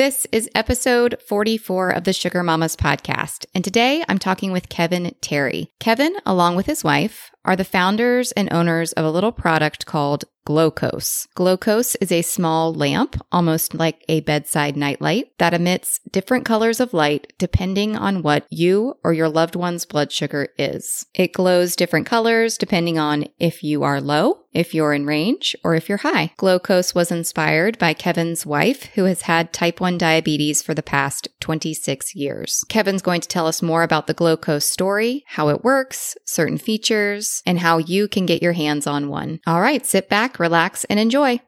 This 0.00 0.26
is 0.32 0.48
episode 0.54 1.16
44 1.28 1.90
of 1.90 2.04
the 2.04 2.14
Sugar 2.14 2.42
Mamas 2.42 2.74
podcast. 2.74 3.44
And 3.54 3.62
today 3.62 4.02
I'm 4.08 4.18
talking 4.18 4.50
with 4.50 4.70
Kevin 4.70 5.14
Terry. 5.20 5.68
Kevin, 5.78 6.16
along 6.24 6.56
with 6.56 6.64
his 6.64 6.82
wife, 6.82 7.30
are 7.44 7.54
the 7.54 7.64
founders 7.64 8.32
and 8.32 8.50
owners 8.50 8.94
of 8.94 9.04
a 9.04 9.10
little 9.10 9.30
product 9.30 9.84
called 9.84 10.24
Glowcose. 10.50 11.28
Glowcose 11.36 11.94
is 12.00 12.10
a 12.10 12.22
small 12.22 12.74
lamp, 12.74 13.14
almost 13.30 13.72
like 13.72 14.04
a 14.08 14.18
bedside 14.22 14.76
nightlight, 14.76 15.30
that 15.38 15.54
emits 15.54 16.00
different 16.10 16.44
colors 16.44 16.80
of 16.80 16.92
light 16.92 17.32
depending 17.38 17.94
on 17.94 18.22
what 18.22 18.46
you 18.50 18.94
or 19.04 19.12
your 19.12 19.28
loved 19.28 19.54
one's 19.54 19.84
blood 19.84 20.10
sugar 20.10 20.48
is. 20.58 21.06
It 21.14 21.34
glows 21.34 21.76
different 21.76 22.06
colors 22.06 22.58
depending 22.58 22.98
on 22.98 23.26
if 23.38 23.62
you 23.62 23.84
are 23.84 24.00
low, 24.00 24.40
if 24.52 24.74
you're 24.74 24.92
in 24.92 25.06
range, 25.06 25.54
or 25.62 25.76
if 25.76 25.88
you're 25.88 25.98
high. 25.98 26.32
Glowcose 26.36 26.92
was 26.92 27.12
inspired 27.12 27.78
by 27.78 27.94
Kevin's 27.94 28.44
wife, 28.44 28.86
who 28.96 29.04
has 29.04 29.22
had 29.22 29.52
type 29.52 29.80
1 29.80 29.96
diabetes 29.96 30.60
for 30.60 30.74
the 30.74 30.82
past 30.82 31.28
26 31.38 32.16
years. 32.16 32.64
Kevin's 32.68 33.02
going 33.02 33.20
to 33.20 33.28
tell 33.28 33.46
us 33.46 33.62
more 33.62 33.84
about 33.84 34.08
the 34.08 34.14
Glowcose 34.14 34.64
story, 34.64 35.22
how 35.28 35.50
it 35.50 35.62
works, 35.62 36.16
certain 36.24 36.58
features, 36.58 37.44
and 37.46 37.60
how 37.60 37.78
you 37.78 38.08
can 38.08 38.26
get 38.26 38.42
your 38.42 38.54
hands 38.54 38.88
on 38.88 39.08
one. 39.08 39.38
All 39.46 39.60
right, 39.60 39.86
sit 39.86 40.08
back, 40.08 40.39
relax, 40.40 40.84
and 40.84 40.98
enjoy. 40.98 41.40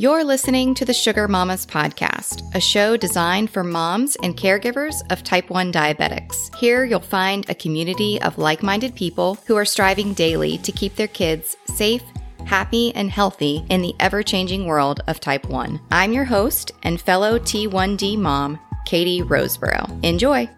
You're 0.00 0.24
listening 0.24 0.74
to 0.76 0.86
the 0.86 0.94
Sugar 0.94 1.28
Mamas 1.28 1.66
podcast, 1.66 2.40
a 2.54 2.60
show 2.60 2.96
designed 2.96 3.50
for 3.50 3.62
moms 3.62 4.16
and 4.22 4.34
caregivers 4.34 5.02
of 5.12 5.22
type 5.22 5.50
1 5.50 5.70
diabetics. 5.70 6.54
Here 6.54 6.86
you'll 6.86 7.00
find 7.00 7.44
a 7.50 7.54
community 7.54 8.18
of 8.22 8.38
like 8.38 8.62
minded 8.62 8.94
people 8.94 9.34
who 9.46 9.56
are 9.56 9.66
striving 9.66 10.14
daily 10.14 10.56
to 10.56 10.72
keep 10.72 10.96
their 10.96 11.06
kids 11.06 11.54
safe, 11.66 12.02
happy, 12.46 12.94
and 12.94 13.10
healthy 13.10 13.62
in 13.68 13.82
the 13.82 13.94
ever 14.00 14.22
changing 14.22 14.64
world 14.64 15.02
of 15.06 15.20
type 15.20 15.46
1. 15.50 15.78
I'm 15.90 16.14
your 16.14 16.24
host 16.24 16.72
and 16.82 16.98
fellow 16.98 17.38
T1D 17.38 18.16
mom, 18.16 18.58
Katie 18.86 19.20
Roseborough. 19.20 20.02
Enjoy! 20.02 20.48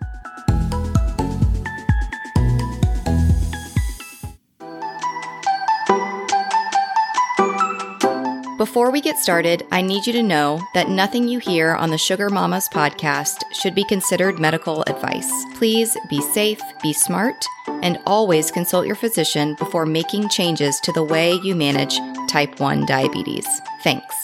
Before 8.62 8.92
we 8.92 9.00
get 9.00 9.18
started, 9.18 9.66
I 9.72 9.82
need 9.82 10.06
you 10.06 10.12
to 10.12 10.22
know 10.22 10.62
that 10.72 10.88
nothing 10.88 11.26
you 11.26 11.40
hear 11.40 11.74
on 11.74 11.90
the 11.90 11.98
Sugar 11.98 12.30
Mamas 12.30 12.68
podcast 12.68 13.42
should 13.52 13.74
be 13.74 13.82
considered 13.82 14.38
medical 14.38 14.84
advice. 14.86 15.28
Please 15.56 15.96
be 16.08 16.20
safe, 16.20 16.60
be 16.80 16.92
smart, 16.92 17.44
and 17.82 17.98
always 18.06 18.52
consult 18.52 18.86
your 18.86 18.94
physician 18.94 19.56
before 19.58 19.84
making 19.84 20.28
changes 20.28 20.78
to 20.84 20.92
the 20.92 21.02
way 21.02 21.32
you 21.42 21.56
manage 21.56 21.98
type 22.28 22.60
1 22.60 22.86
diabetes. 22.86 23.48
Thanks. 23.82 24.14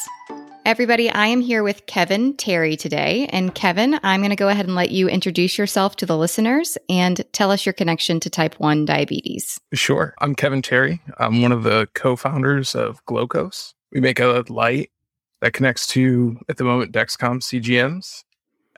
Everybody, 0.64 1.11
I 1.11 1.27
am 1.27 1.41
here 1.41 1.64
with 1.64 1.86
Kevin 1.86 2.36
Terry 2.36 2.77
today. 2.77 3.28
And 3.33 3.53
Kevin, 3.53 3.98
I'm 4.05 4.20
going 4.20 4.31
to 4.31 4.36
go 4.36 4.50
ahead 4.50 4.66
and 4.66 4.77
let 4.77 4.92
you 4.92 5.09
introduce 5.09 5.59
yourself 5.59 5.97
to 5.97 6.06
the 6.06 6.16
listeners 6.16 6.78
and 6.89 7.25
tell 7.33 7.50
us 7.50 7.66
your 7.66 7.72
connection 7.72 8.20
to 8.20 8.31
type 8.31 8.55
1 8.61 8.84
diabetes. 8.84 9.59
Sure. 9.75 10.14
I'm 10.20 10.36
Kevin 10.36 10.62
Terry. 10.62 11.00
I'm 11.19 11.42
one 11.42 11.50
of 11.50 11.64
the 11.64 11.89
co 11.94 12.14
founders 12.14 12.77
of 12.77 13.05
Glowcose. 13.05 13.75
We 13.92 14.00
make 14.00 14.20
a 14.20 14.44
light 14.48 14.91
that 15.41 15.53
connects 15.53 15.86
to, 15.89 16.39
at 16.48 16.56
the 16.56 16.64
moment, 16.64 16.92
Dexcom 16.92 17.41
CGMs 17.41 18.25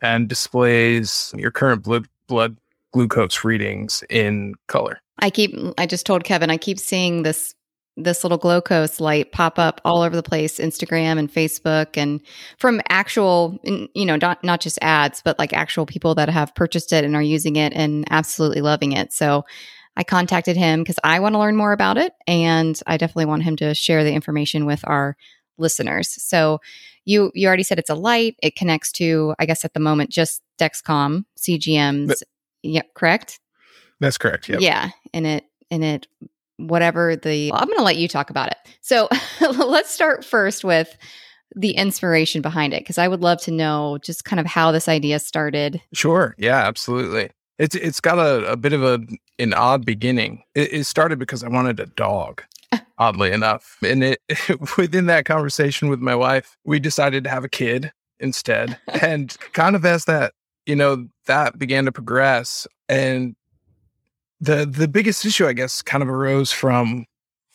and 0.03 0.29
displays 0.29 1.35
your 1.37 1.51
current 1.51 1.83
blood, 1.83 2.07
blood 2.27 2.57
glucose 2.93 3.45
readings 3.45 4.05
in 4.11 4.55
color. 4.67 5.01
I 5.19 5.31
keep, 5.31 5.55
I 5.79 5.87
just 5.87 6.07
told 6.07 6.25
Kevin, 6.25 6.51
I 6.51 6.57
keep 6.57 6.79
seeing 6.79 7.23
this 7.23 7.55
this 7.97 8.25
little 8.25 8.39
glucose 8.39 9.01
light 9.01 9.33
pop 9.33 9.59
up 9.59 9.81
all 9.85 10.03
over 10.03 10.15
the 10.15 10.23
place 10.23 10.59
instagram 10.59 11.19
and 11.19 11.31
facebook 11.31 11.97
and 11.97 12.21
from 12.57 12.81
actual 12.89 13.59
you 13.65 14.07
know 14.07 14.17
not 14.17 14.43
not 14.45 14.61
just 14.61 14.79
ads 14.81 15.21
but 15.23 15.39
like 15.39 15.53
actual 15.53 15.85
people 15.87 16.15
that 16.15 16.29
have 16.29 16.55
purchased 16.55 16.93
it 16.93 17.05
and 17.05 17.17
are 17.17 17.23
using 17.23 17.57
it 17.57 17.73
and 17.75 18.05
absolutely 18.11 18.61
loving 18.61 18.93
it 18.93 19.13
so 19.13 19.45
I 20.01 20.03
contacted 20.03 20.57
him 20.57 20.83
because 20.83 20.99
I 21.05 21.21
want 21.21 21.35
to 21.35 21.39
learn 21.39 21.57
more 21.57 21.73
about 21.73 21.99
it. 21.99 22.15
And 22.27 22.81
I 22.87 22.97
definitely 22.97 23.27
want 23.27 23.43
him 23.43 23.57
to 23.57 23.75
share 23.75 24.03
the 24.03 24.15
information 24.15 24.65
with 24.65 24.81
our 24.85 25.15
listeners. 25.59 26.09
So 26.23 26.61
you 27.05 27.31
you 27.35 27.47
already 27.47 27.65
said 27.65 27.79
it's 27.79 27.91
a 27.91 27.95
light. 27.95 28.35
It 28.43 28.57
connects 28.57 28.93
to, 28.93 29.35
I 29.39 29.45
guess 29.45 29.63
at 29.63 29.75
the 29.75 29.81
moment, 29.81 30.09
just 30.09 30.41
Dexcom, 30.59 31.27
CGMs. 31.39 32.07
But, 32.09 32.19
yep, 32.63 32.95
correct? 32.95 33.41
That's 34.01 34.17
correct. 34.17 34.49
Yep. 34.49 34.63
Yeah. 34.63 34.89
And 35.13 35.27
it 35.27 35.45
and 35.71 35.85
it 35.85 36.07
whatever 36.57 37.15
the 37.15 37.51
well, 37.51 37.61
I'm 37.61 37.69
gonna 37.69 37.83
let 37.83 37.99
you 37.99 38.09
talk 38.09 38.31
about 38.31 38.49
it. 38.49 38.57
So 38.81 39.07
let's 39.41 39.91
start 39.91 40.25
first 40.25 40.65
with 40.65 40.97
the 41.55 41.73
inspiration 41.73 42.41
behind 42.41 42.73
it 42.73 42.81
because 42.81 42.97
I 42.97 43.07
would 43.07 43.21
love 43.21 43.43
to 43.43 43.51
know 43.51 43.99
just 44.03 44.25
kind 44.25 44.41
of 44.41 44.47
how 44.47 44.73
this 44.73 44.89
idea 44.89 45.19
started. 45.19 45.83
Sure. 45.93 46.35
Yeah, 46.39 46.57
absolutely. 46.67 47.33
It's 47.61 47.75
it's 47.75 48.01
got 48.01 48.19
a, 48.19 48.53
a 48.53 48.57
bit 48.57 48.73
of 48.73 48.83
a 48.83 49.01
an 49.39 49.53
odd 49.53 49.85
beginning. 49.85 50.43
It, 50.55 50.73
it 50.73 50.85
started 50.85 51.19
because 51.19 51.45
I 51.45 51.49
wanted 51.49 51.79
a 51.79 51.85
dog, 51.87 52.43
oddly 52.99 53.33
enough, 53.33 53.77
and 53.85 54.03
it 54.03 54.19
within 54.79 55.05
that 55.07 55.27
conversation 55.27 55.91
with 55.91 56.01
my 56.01 56.15
wife, 56.15 56.57
we 56.65 56.81
decided 56.81 57.23
to 57.25 57.31
have 57.31 57.45
a 57.45 57.51
kid 57.51 57.93
instead. 58.19 58.79
and 59.03 59.37
kind 59.53 59.77
of 59.77 59.85
as 59.85 60.07
that 60.07 60.33
you 60.65 60.75
know 60.75 61.07
that 61.27 61.59
began 61.59 61.85
to 61.85 61.93
progress, 61.93 62.67
and 62.89 63.37
the 64.41 64.65
the 64.65 64.89
biggest 64.89 65.27
issue, 65.27 65.47
I 65.47 65.53
guess, 65.53 65.83
kind 65.83 66.03
of 66.03 66.09
arose 66.09 66.51
from 66.51 67.05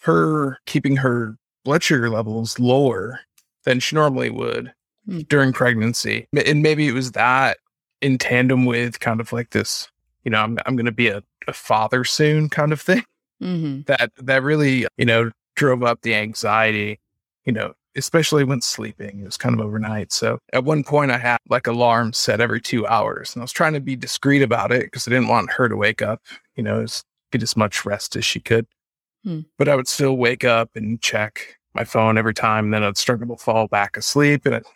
her 0.01 0.59
keeping 0.67 0.97
her 0.97 1.35
blood 1.63 1.81
sugar 1.81 2.11
levels 2.11 2.59
lower 2.59 3.21
than 3.63 3.79
she 3.79 3.95
normally 3.95 4.29
would 4.29 4.71
mm. 5.09 5.27
during 5.27 5.51
pregnancy. 5.51 6.27
And 6.45 6.61
maybe 6.61 6.87
it 6.87 6.93
was 6.93 7.13
that 7.13 7.57
in 8.01 8.19
tandem 8.19 8.65
with 8.65 8.99
kind 8.99 9.19
of 9.19 9.33
like 9.33 9.49
this 9.49 9.89
you 10.25 10.31
know, 10.31 10.41
I'm 10.41 10.57
I'm 10.65 10.75
going 10.75 10.87
to 10.87 10.91
be 10.91 11.07
a, 11.07 11.23
a, 11.47 11.53
father 11.53 12.03
soon 12.03 12.49
kind 12.49 12.73
of 12.73 12.81
thing. 12.81 13.03
Mm-hmm. 13.41 13.81
That 13.85 14.11
that 14.17 14.43
really, 14.43 14.87
you 14.97 15.05
know, 15.05 15.31
drove 15.55 15.83
up 15.83 16.01
the 16.01 16.15
anxiety, 16.15 16.99
you 17.45 17.53
know, 17.53 17.73
especially 17.95 18.43
when 18.43 18.61
sleeping. 18.61 19.21
It 19.21 19.25
was 19.25 19.37
kind 19.37 19.57
of 19.57 19.65
overnight. 19.65 20.11
So 20.11 20.39
at 20.53 20.63
one 20.63 20.83
point 20.83 21.11
I 21.11 21.17
had 21.17 21.37
like 21.49 21.67
alarm 21.67 22.13
set 22.13 22.41
every 22.41 22.61
two 22.61 22.85
hours 22.87 23.33
and 23.33 23.41
I 23.41 23.45
was 23.45 23.51
trying 23.51 23.73
to 23.73 23.79
be 23.79 23.95
discreet 23.95 24.41
about 24.41 24.71
it 24.71 24.83
because 24.83 25.07
I 25.07 25.11
didn't 25.11 25.29
want 25.29 25.51
her 25.53 25.69
to 25.69 25.77
wake 25.77 26.01
up, 26.01 26.21
you 26.55 26.63
know, 26.63 26.81
as, 26.81 27.03
get 27.31 27.43
as 27.43 27.55
much 27.55 27.85
rest 27.85 28.15
as 28.15 28.25
she 28.25 28.39
could. 28.39 28.67
Hmm. 29.23 29.41
But 29.57 29.69
I 29.69 29.75
would 29.75 29.87
still 29.87 30.17
wake 30.17 30.43
up 30.43 30.71
and 30.75 31.01
check 31.01 31.57
my 31.73 31.83
phone 31.83 32.17
every 32.17 32.33
time. 32.33 32.71
Then 32.71 32.83
I'd 32.83 32.97
struggle 32.97 33.35
to 33.35 33.41
fall 33.41 33.67
back 33.67 33.97
asleep. 33.97 34.45
And 34.45 34.55
it, 34.55 34.67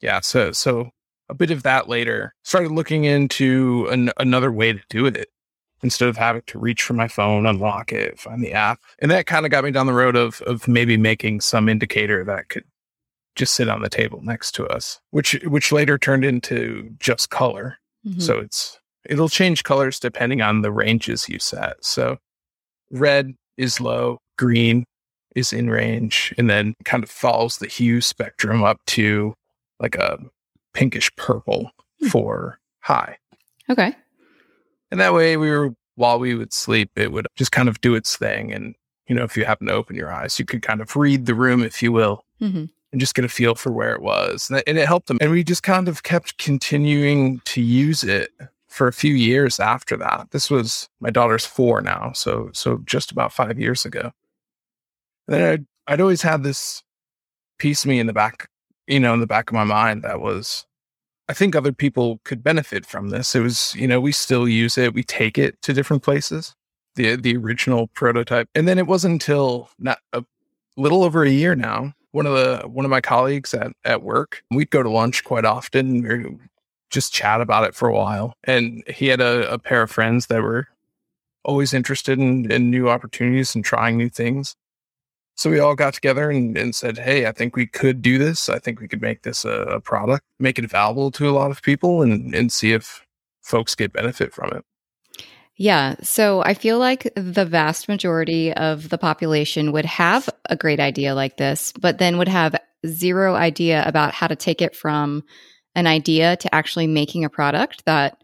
yeah, 0.00 0.20
so, 0.20 0.52
so 0.52 0.90
a 1.30 1.34
bit 1.34 1.50
of 1.50 1.62
that 1.62 1.88
later. 1.88 2.34
Started 2.44 2.72
looking 2.72 3.04
into 3.04 3.86
an, 3.90 4.10
another 4.18 4.52
way 4.52 4.72
to 4.72 4.80
do 4.90 5.06
it 5.06 5.28
instead 5.82 6.08
of 6.08 6.16
having 6.16 6.42
to 6.46 6.58
reach 6.58 6.82
for 6.82 6.92
my 6.92 7.08
phone, 7.08 7.46
unlock 7.46 7.92
it, 7.92 8.18
find 8.18 8.44
the 8.44 8.52
app. 8.52 8.80
And 8.98 9.10
that 9.10 9.26
kind 9.26 9.46
of 9.46 9.50
got 9.50 9.64
me 9.64 9.70
down 9.70 9.86
the 9.86 9.92
road 9.92 10.16
of 10.16 10.42
of 10.42 10.68
maybe 10.68 10.96
making 10.96 11.40
some 11.40 11.68
indicator 11.68 12.24
that 12.24 12.48
could 12.48 12.64
just 13.36 13.54
sit 13.54 13.68
on 13.68 13.80
the 13.80 13.88
table 13.88 14.20
next 14.22 14.52
to 14.52 14.66
us, 14.66 15.00
which 15.10 15.32
which 15.44 15.72
later 15.72 15.98
turned 15.98 16.24
into 16.24 16.90
just 16.98 17.30
color. 17.30 17.78
Mm-hmm. 18.06 18.20
So 18.20 18.38
it's 18.38 18.78
it'll 19.06 19.28
change 19.28 19.64
colors 19.64 19.98
depending 19.98 20.42
on 20.42 20.62
the 20.62 20.72
ranges 20.72 21.28
you 21.28 21.38
set. 21.38 21.84
So 21.84 22.18
red 22.90 23.34
is 23.56 23.80
low, 23.80 24.18
green 24.36 24.84
is 25.36 25.52
in 25.52 25.70
range, 25.70 26.34
and 26.36 26.50
then 26.50 26.74
kind 26.84 27.04
of 27.04 27.10
follows 27.10 27.58
the 27.58 27.68
hue 27.68 28.00
spectrum 28.00 28.62
up 28.62 28.78
to 28.88 29.34
like 29.78 29.94
a 29.94 30.18
pinkish 30.72 31.14
purple 31.16 31.70
hmm. 32.00 32.08
for 32.08 32.60
high. 32.80 33.18
Okay. 33.68 33.94
And 34.90 35.00
that 35.00 35.14
way 35.14 35.36
we 35.36 35.50
were 35.50 35.74
while 36.00 36.18
we 36.18 36.34
would 36.34 36.52
sleep, 36.52 36.90
it 36.96 37.12
would 37.12 37.26
just 37.36 37.52
kind 37.52 37.68
of 37.68 37.80
do 37.80 37.94
its 37.94 38.16
thing. 38.16 38.52
And, 38.52 38.74
you 39.06 39.14
know, 39.14 39.22
if 39.22 39.36
you 39.36 39.44
happen 39.44 39.66
to 39.66 39.74
open 39.74 39.96
your 39.96 40.10
eyes, 40.10 40.38
you 40.38 40.46
could 40.46 40.62
kind 40.62 40.80
of 40.80 40.96
read 40.96 41.26
the 41.26 41.34
room, 41.34 41.62
if 41.62 41.82
you 41.82 41.92
will, 41.92 42.24
mm-hmm. 42.40 42.64
and 42.90 43.00
just 43.00 43.14
get 43.14 43.24
a 43.24 43.28
feel 43.28 43.54
for 43.54 43.70
where 43.70 43.94
it 43.94 44.00
was. 44.00 44.48
And, 44.48 44.62
and 44.66 44.78
it 44.78 44.86
helped 44.86 45.08
them. 45.08 45.18
And 45.20 45.30
we 45.30 45.44
just 45.44 45.62
kind 45.62 45.88
of 45.88 46.02
kept 46.02 46.38
continuing 46.38 47.40
to 47.40 47.60
use 47.60 48.02
it 48.02 48.30
for 48.68 48.88
a 48.88 48.92
few 48.92 49.12
years 49.12 49.60
after 49.60 49.96
that. 49.98 50.28
This 50.30 50.50
was 50.50 50.88
my 51.00 51.10
daughter's 51.10 51.44
four 51.44 51.82
now. 51.82 52.12
So, 52.14 52.50
so 52.54 52.80
just 52.86 53.10
about 53.10 53.32
five 53.32 53.58
years 53.58 53.84
ago. 53.84 54.12
And 55.28 55.36
then 55.36 55.52
I'd, 55.52 55.66
I'd 55.86 56.00
always 56.00 56.22
had 56.22 56.42
this 56.42 56.82
piece 57.58 57.84
of 57.84 57.90
me 57.90 58.00
in 58.00 58.06
the 58.06 58.12
back 58.14 58.48
you 58.90 59.00
know, 59.00 59.14
in 59.14 59.20
the 59.20 59.26
back 59.26 59.50
of 59.50 59.54
my 59.54 59.64
mind 59.64 60.02
that 60.02 60.20
was, 60.20 60.66
I 61.28 61.32
think 61.32 61.54
other 61.54 61.72
people 61.72 62.20
could 62.24 62.42
benefit 62.42 62.84
from 62.84 63.10
this. 63.10 63.34
It 63.34 63.40
was, 63.40 63.74
you 63.76 63.86
know, 63.86 64.00
we 64.00 64.12
still 64.12 64.48
use 64.48 64.76
it, 64.76 64.94
we 64.94 65.04
take 65.04 65.38
it 65.38 65.62
to 65.62 65.72
different 65.72 66.02
places, 66.02 66.54
the 66.96 67.16
the 67.16 67.36
original 67.36 67.86
prototype, 67.88 68.48
and 68.54 68.66
then 68.66 68.78
it 68.78 68.86
wasn't 68.86 69.12
until 69.12 69.70
not 69.78 69.98
a 70.12 70.24
little 70.76 71.04
over 71.04 71.22
a 71.22 71.30
year 71.30 71.54
now. 71.54 71.94
One 72.12 72.26
of 72.26 72.34
the 72.34 72.68
one 72.68 72.84
of 72.84 72.90
my 72.90 73.00
colleagues 73.00 73.54
at 73.54 73.72
at 73.84 74.02
work, 74.02 74.42
we'd 74.50 74.70
go 74.70 74.82
to 74.82 74.90
lunch 74.90 75.24
quite 75.24 75.44
often. 75.44 76.06
Or 76.06 76.24
just 76.90 77.14
chat 77.14 77.40
about 77.40 77.64
it 77.64 77.74
for 77.74 77.88
a 77.88 77.94
while, 77.94 78.34
and 78.44 78.82
he 78.88 79.06
had 79.06 79.20
a, 79.20 79.52
a 79.52 79.58
pair 79.58 79.82
of 79.82 79.90
friends 79.90 80.26
that 80.26 80.42
were 80.42 80.66
always 81.44 81.72
interested 81.72 82.18
in, 82.18 82.50
in 82.50 82.70
new 82.70 82.90
opportunities 82.90 83.54
and 83.54 83.64
trying 83.64 83.96
new 83.96 84.08
things. 84.08 84.56
So 85.40 85.48
we 85.48 85.58
all 85.58 85.74
got 85.74 85.94
together 85.94 86.28
and, 86.28 86.54
and 86.58 86.74
said, 86.74 86.98
Hey, 86.98 87.24
I 87.24 87.32
think 87.32 87.56
we 87.56 87.66
could 87.66 88.02
do 88.02 88.18
this. 88.18 88.50
I 88.50 88.58
think 88.58 88.78
we 88.78 88.86
could 88.86 89.00
make 89.00 89.22
this 89.22 89.46
a, 89.46 89.62
a 89.62 89.80
product, 89.80 90.22
make 90.38 90.58
it 90.58 90.66
available 90.66 91.10
to 91.12 91.30
a 91.30 91.32
lot 91.32 91.50
of 91.50 91.62
people 91.62 92.02
and, 92.02 92.34
and 92.34 92.52
see 92.52 92.74
if 92.74 93.06
folks 93.40 93.74
get 93.74 93.90
benefit 93.90 94.34
from 94.34 94.50
it. 94.52 94.66
Yeah. 95.56 95.94
So 96.02 96.42
I 96.42 96.52
feel 96.52 96.78
like 96.78 97.10
the 97.16 97.46
vast 97.46 97.88
majority 97.88 98.52
of 98.52 98.90
the 98.90 98.98
population 98.98 99.72
would 99.72 99.86
have 99.86 100.28
a 100.50 100.56
great 100.56 100.78
idea 100.78 101.14
like 101.14 101.38
this, 101.38 101.72
but 101.72 101.96
then 101.96 102.18
would 102.18 102.28
have 102.28 102.54
zero 102.86 103.34
idea 103.34 103.82
about 103.86 104.12
how 104.12 104.26
to 104.26 104.36
take 104.36 104.60
it 104.60 104.76
from 104.76 105.24
an 105.74 105.86
idea 105.86 106.36
to 106.36 106.54
actually 106.54 106.86
making 106.86 107.24
a 107.24 107.30
product 107.30 107.86
that 107.86 108.19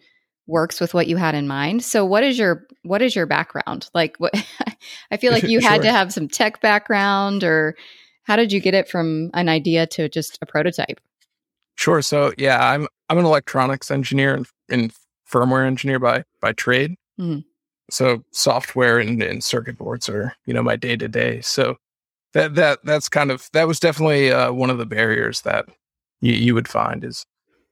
works 0.46 0.81
with 0.81 0.94
what 0.94 1.06
you 1.06 1.16
had 1.16 1.34
in 1.34 1.48
mind. 1.48 1.82
So 1.82 2.04
what 2.04 2.22
is 2.22 2.38
your 2.38 2.66
what 2.82 3.02
is 3.02 3.16
your 3.16 3.26
background? 3.26 3.90
Like 3.94 4.16
what 4.19 4.32
I 5.10 5.16
feel 5.16 5.32
like 5.32 5.44
you 5.44 5.60
sure. 5.60 5.70
had 5.70 5.82
to 5.82 5.93
have 5.93 6.12
some 6.12 6.28
tech 6.28 6.60
background 6.60 7.44
or 7.44 7.76
how 8.25 8.37
did 8.37 8.52
you 8.52 8.60
get 8.60 8.75
it 8.75 8.88
from 8.88 9.31
an 9.34 9.48
idea 9.48 9.87
to 9.87 10.08
just 10.08 10.38
a 10.43 10.46
prototype? 10.46 11.00
Sure. 11.76 12.02
So 12.02 12.32
yeah, 12.38 12.70
I'm 12.70 12.88
I'm 13.08 13.19
an 13.19 13.25
electronics 13.25 13.90
engineer 13.90 14.34
and, 14.34 14.46
and 14.69 14.93
firmware 15.31 15.66
engineer 15.66 15.98
by 15.98 16.25
by 16.40 16.52
trade. 16.52 16.96
Mm-hmm. 17.20 17.40
So 17.88 18.25
software 18.32 18.98
and, 18.98 19.22
and 19.22 19.44
circuit 19.44 19.78
boards 19.78 20.08
are 20.08 20.34
you 20.46 20.54
know 20.54 20.62
my 20.62 20.76
day 20.76 20.96
to 20.96 21.08
day. 21.08 21.40
So 21.40 21.76
that 22.32 22.54
that 22.54 22.81
that's 22.84 23.08
kind 23.08 23.31
of 23.31 23.48
that 23.52 23.66
was 23.66 23.81
definitely 23.81 24.32
uh, 24.32 24.52
one 24.52 24.70
of 24.70 24.78
the 24.78 24.87
barriers 24.87 25.43
that 25.43 25.66
you, 26.20 26.32
you 26.32 26.54
would 26.54 26.69
find 26.69 27.04
is 27.04 27.25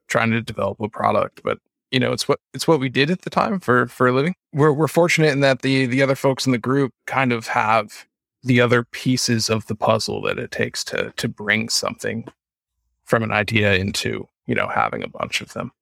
trying 0.09 0.31
to 0.31 0.41
develop 0.41 0.81
a 0.81 0.89
product. 0.89 1.41
But 1.43 1.59
you 1.91 2.01
know, 2.01 2.13
it's 2.13 2.29
what 2.29 2.41
it's 2.53 2.67
what 2.67 2.81
we 2.81 2.89
did 2.89 3.11
at 3.11 3.23
the 3.23 3.31
time 3.31 3.61
for 3.61 3.87
for 3.87 4.07
a 4.07 4.13
living. 4.13 4.35
We're 4.53 4.73
we're 4.73 4.89
fortunate 4.89 5.33
in 5.33 5.41
that 5.41 5.63
the 5.63 5.87
the 5.87 6.03
other 6.03 6.17
folks 6.17 6.47
in 6.47 6.53
the 6.53 6.59
group 6.59 6.93
kind 7.07 7.33
of 7.33 7.47
have 7.49 8.07
the 8.43 8.61
other 8.61 8.85
pieces 8.85 9.49
of 9.49 9.67
the 9.67 9.75
puzzle 9.75 10.23
that 10.23 10.39
it 10.39 10.51
takes 10.51 10.85
to 10.85 11.13
to 11.17 11.29
bring 11.29 11.69
something 11.69 12.27
from 13.05 13.23
an 13.23 13.33
idea 13.33 13.75
into 13.75 14.29
you 14.47 14.55
know 14.55 14.69
having 14.69 15.03
a 15.03 15.09
bunch 15.09 15.41
of 15.41 15.53
them. 15.53 15.73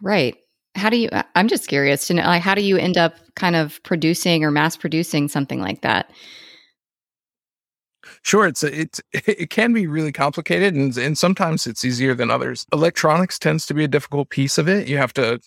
Right 0.00 0.36
how 0.74 0.90
do 0.90 0.96
you 0.96 1.08
i'm 1.34 1.48
just 1.48 1.68
curious 1.68 2.06
to 2.06 2.14
know 2.14 2.22
like 2.22 2.42
how 2.42 2.54
do 2.54 2.62
you 2.62 2.76
end 2.76 2.96
up 2.96 3.14
kind 3.34 3.56
of 3.56 3.82
producing 3.82 4.44
or 4.44 4.50
mass 4.50 4.76
producing 4.76 5.28
something 5.28 5.60
like 5.60 5.82
that 5.82 6.10
sure 8.22 8.46
it's 8.46 8.62
it's 8.62 9.00
it 9.12 9.50
can 9.50 9.72
be 9.72 9.86
really 9.86 10.12
complicated 10.12 10.74
and 10.74 10.96
and 10.96 11.18
sometimes 11.18 11.66
it's 11.66 11.84
easier 11.84 12.14
than 12.14 12.30
others 12.30 12.64
electronics 12.72 13.38
tends 13.38 13.66
to 13.66 13.74
be 13.74 13.84
a 13.84 13.88
difficult 13.88 14.30
piece 14.30 14.58
of 14.58 14.68
it 14.68 14.88
you 14.88 14.96
have 14.96 15.12
to 15.12 15.38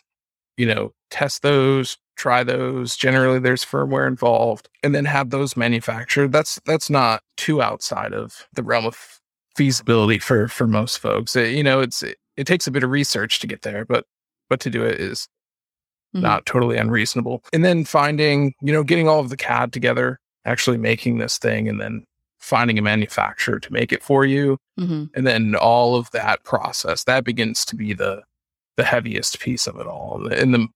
you 0.57 0.65
know 0.65 0.93
test 1.09 1.41
those 1.41 1.97
try 2.15 2.43
those 2.43 2.95
generally 2.95 3.39
there's 3.39 3.65
firmware 3.65 4.07
involved 4.07 4.69
and 4.83 4.95
then 4.95 5.05
have 5.05 5.29
those 5.29 5.57
manufactured 5.57 6.31
that's 6.31 6.59
that's 6.65 6.89
not 6.89 7.21
too 7.37 7.61
outside 7.61 8.13
of 8.13 8.47
the 8.53 8.63
realm 8.63 8.85
of 8.85 9.19
feasibility 9.55 10.19
for 10.19 10.47
for 10.47 10.67
most 10.67 10.99
folks 10.99 11.35
it, 11.35 11.53
you 11.53 11.63
know 11.63 11.79
it's 11.79 12.03
it, 12.03 12.17
it 12.37 12.47
takes 12.47 12.67
a 12.67 12.71
bit 12.71 12.83
of 12.83 12.89
research 12.89 13.39
to 13.39 13.47
get 13.47 13.61
there 13.63 13.85
but 13.85 14.05
but 14.49 14.59
to 14.59 14.69
do 14.69 14.83
it 14.83 14.99
is 14.99 15.27
mm-hmm. 16.15 16.23
not 16.23 16.45
totally 16.45 16.77
unreasonable. 16.77 17.43
And 17.53 17.63
then 17.63 17.85
finding, 17.85 18.53
you 18.61 18.71
know, 18.71 18.83
getting 18.83 19.07
all 19.07 19.19
of 19.19 19.29
the 19.29 19.37
CAD 19.37 19.73
together, 19.73 20.19
actually 20.45 20.77
making 20.77 21.17
this 21.17 21.37
thing, 21.37 21.67
and 21.67 21.79
then 21.79 22.05
finding 22.39 22.77
a 22.77 22.81
manufacturer 22.81 23.59
to 23.59 23.73
make 23.73 23.91
it 23.91 24.03
for 24.03 24.25
you, 24.25 24.57
mm-hmm. 24.79 25.05
and 25.15 25.27
then 25.27 25.55
all 25.55 25.95
of 25.95 26.11
that 26.11 26.43
process 26.43 27.03
that 27.05 27.23
begins 27.23 27.65
to 27.65 27.75
be 27.75 27.93
the 27.93 28.21
the 28.77 28.83
heaviest 28.83 29.39
piece 29.39 29.67
of 29.67 29.79
it 29.79 29.87
all. 29.87 30.27
And 30.31 30.53
the 30.53 30.67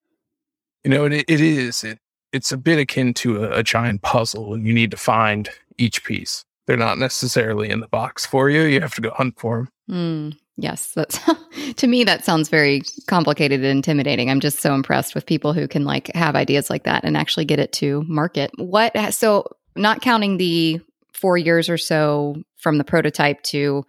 you 0.83 0.91
know, 0.91 1.05
it, 1.05 1.25
it 1.27 1.41
is 1.41 1.83
it, 1.83 1.99
it's 2.31 2.51
a 2.51 2.57
bit 2.57 2.79
akin 2.79 3.13
to 3.15 3.43
a, 3.43 3.59
a 3.59 3.63
giant 3.63 4.01
puzzle, 4.01 4.53
and 4.53 4.65
you 4.65 4.73
need 4.73 4.91
to 4.91 4.97
find 4.97 5.49
each 5.77 6.03
piece. 6.03 6.45
They're 6.67 6.77
not 6.77 6.99
necessarily 6.99 7.69
in 7.69 7.79
the 7.79 7.87
box 7.87 8.25
for 8.25 8.49
you. 8.49 8.61
You 8.61 8.81
have 8.81 8.93
to 8.95 9.01
go 9.01 9.09
hunt 9.11 9.39
for 9.39 9.57
them. 9.57 9.69
Mm. 9.89 10.39
Yes, 10.61 10.91
that's 10.93 11.19
to 11.77 11.87
me 11.87 12.03
that 12.03 12.25
sounds 12.25 12.49
very 12.49 12.81
complicated 13.07 13.61
and 13.61 13.77
intimidating. 13.77 14.29
I'm 14.29 14.41
just 14.41 14.59
so 14.59 14.73
impressed 14.73 15.15
with 15.15 15.25
people 15.25 15.53
who 15.53 15.67
can 15.67 15.85
like 15.85 16.11
have 16.13 16.35
ideas 16.35 16.69
like 16.69 16.83
that 16.83 17.03
and 17.03 17.15
actually 17.15 17.45
get 17.45 17.59
it 17.59 17.71
to 17.73 18.03
market. 18.07 18.51
What 18.57 18.93
so 19.13 19.45
not 19.75 20.01
counting 20.01 20.37
the 20.37 20.81
4 21.13 21.37
years 21.37 21.69
or 21.69 21.77
so 21.77 22.35
from 22.57 22.77
the 22.77 22.83
prototype 22.83 23.41
to 23.43 23.83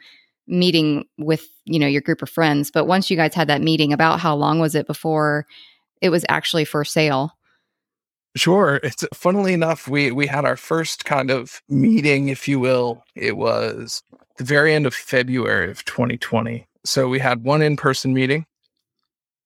meeting 0.50 1.04
with, 1.18 1.46
you 1.64 1.78
know, 1.78 1.86
your 1.86 2.02
group 2.02 2.22
of 2.22 2.28
friends, 2.28 2.70
but 2.70 2.86
once 2.86 3.10
you 3.10 3.16
guys 3.16 3.34
had 3.34 3.48
that 3.48 3.62
meeting 3.62 3.92
about 3.92 4.20
how 4.20 4.34
long 4.34 4.58
was 4.58 4.74
it 4.74 4.86
before 4.86 5.46
it 6.00 6.10
was 6.10 6.24
actually 6.28 6.64
for 6.64 6.84
sale? 6.84 7.32
Sure. 8.36 8.80
It's 8.82 9.04
funnily 9.12 9.52
enough, 9.52 9.88
we 9.88 10.12
we 10.12 10.26
had 10.26 10.44
our 10.44 10.56
first 10.56 11.04
kind 11.04 11.30
of 11.30 11.62
meeting, 11.68 12.28
if 12.28 12.46
you 12.46 12.60
will. 12.60 13.02
It 13.16 13.36
was 13.36 14.02
the 14.36 14.44
very 14.44 14.72
end 14.72 14.86
of 14.86 14.94
February 14.94 15.70
of 15.70 15.84
2020. 15.84 16.66
So 16.84 17.08
we 17.08 17.18
had 17.18 17.42
one 17.42 17.60
in-person 17.60 18.14
meeting, 18.14 18.46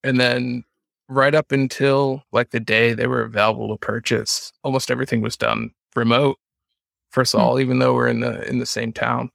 and 0.02 0.20
then 0.20 0.64
right 1.08 1.34
up 1.34 1.50
until 1.50 2.24
like 2.32 2.50
the 2.50 2.60
day 2.60 2.92
they 2.94 3.06
were 3.06 3.22
available 3.22 3.68
to 3.68 3.78
purchase, 3.78 4.52
almost 4.62 4.90
everything 4.90 5.20
was 5.20 5.36
done 5.36 5.70
remote 5.96 6.38
for 7.10 7.22
us 7.22 7.32
hmm. 7.32 7.40
all, 7.40 7.60
even 7.60 7.78
though 7.78 7.94
we're 7.94 8.08
in 8.08 8.20
the 8.20 8.46
in 8.48 8.58
the 8.58 8.66
same 8.66 8.92
town. 8.92 9.30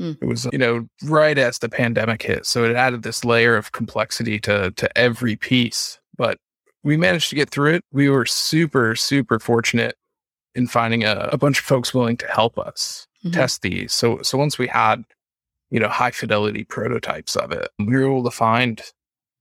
Hmm. 0.00 0.12
It 0.22 0.24
was, 0.24 0.48
you 0.50 0.58
know, 0.58 0.86
right 1.04 1.36
as 1.36 1.58
the 1.58 1.68
pandemic 1.68 2.22
hit. 2.22 2.46
So 2.46 2.64
it 2.64 2.74
added 2.74 3.02
this 3.02 3.22
layer 3.22 3.54
of 3.54 3.72
complexity 3.72 4.40
to 4.40 4.70
to 4.70 4.98
every 4.98 5.36
piece. 5.36 6.00
But 6.16 6.38
we 6.82 6.96
managed 6.96 7.28
to 7.30 7.36
get 7.36 7.50
through 7.50 7.74
it. 7.74 7.84
We 7.92 8.08
were 8.08 8.24
super, 8.24 8.96
super 8.96 9.38
fortunate 9.38 9.96
in 10.54 10.66
finding 10.66 11.04
a, 11.04 11.28
a 11.32 11.38
bunch 11.38 11.58
of 11.58 11.64
folks 11.64 11.92
willing 11.92 12.16
to 12.16 12.26
help 12.28 12.58
us 12.58 13.06
mm-hmm. 13.24 13.34
test 13.34 13.62
these. 13.62 13.92
So, 13.92 14.22
so 14.22 14.38
once 14.38 14.58
we 14.58 14.66
had, 14.66 15.04
you 15.70 15.78
know, 15.78 15.88
high 15.88 16.10
fidelity 16.10 16.64
prototypes 16.64 17.36
of 17.36 17.52
it, 17.52 17.68
we 17.78 17.86
were 17.86 18.04
able 18.04 18.24
to 18.24 18.30
find 18.30 18.82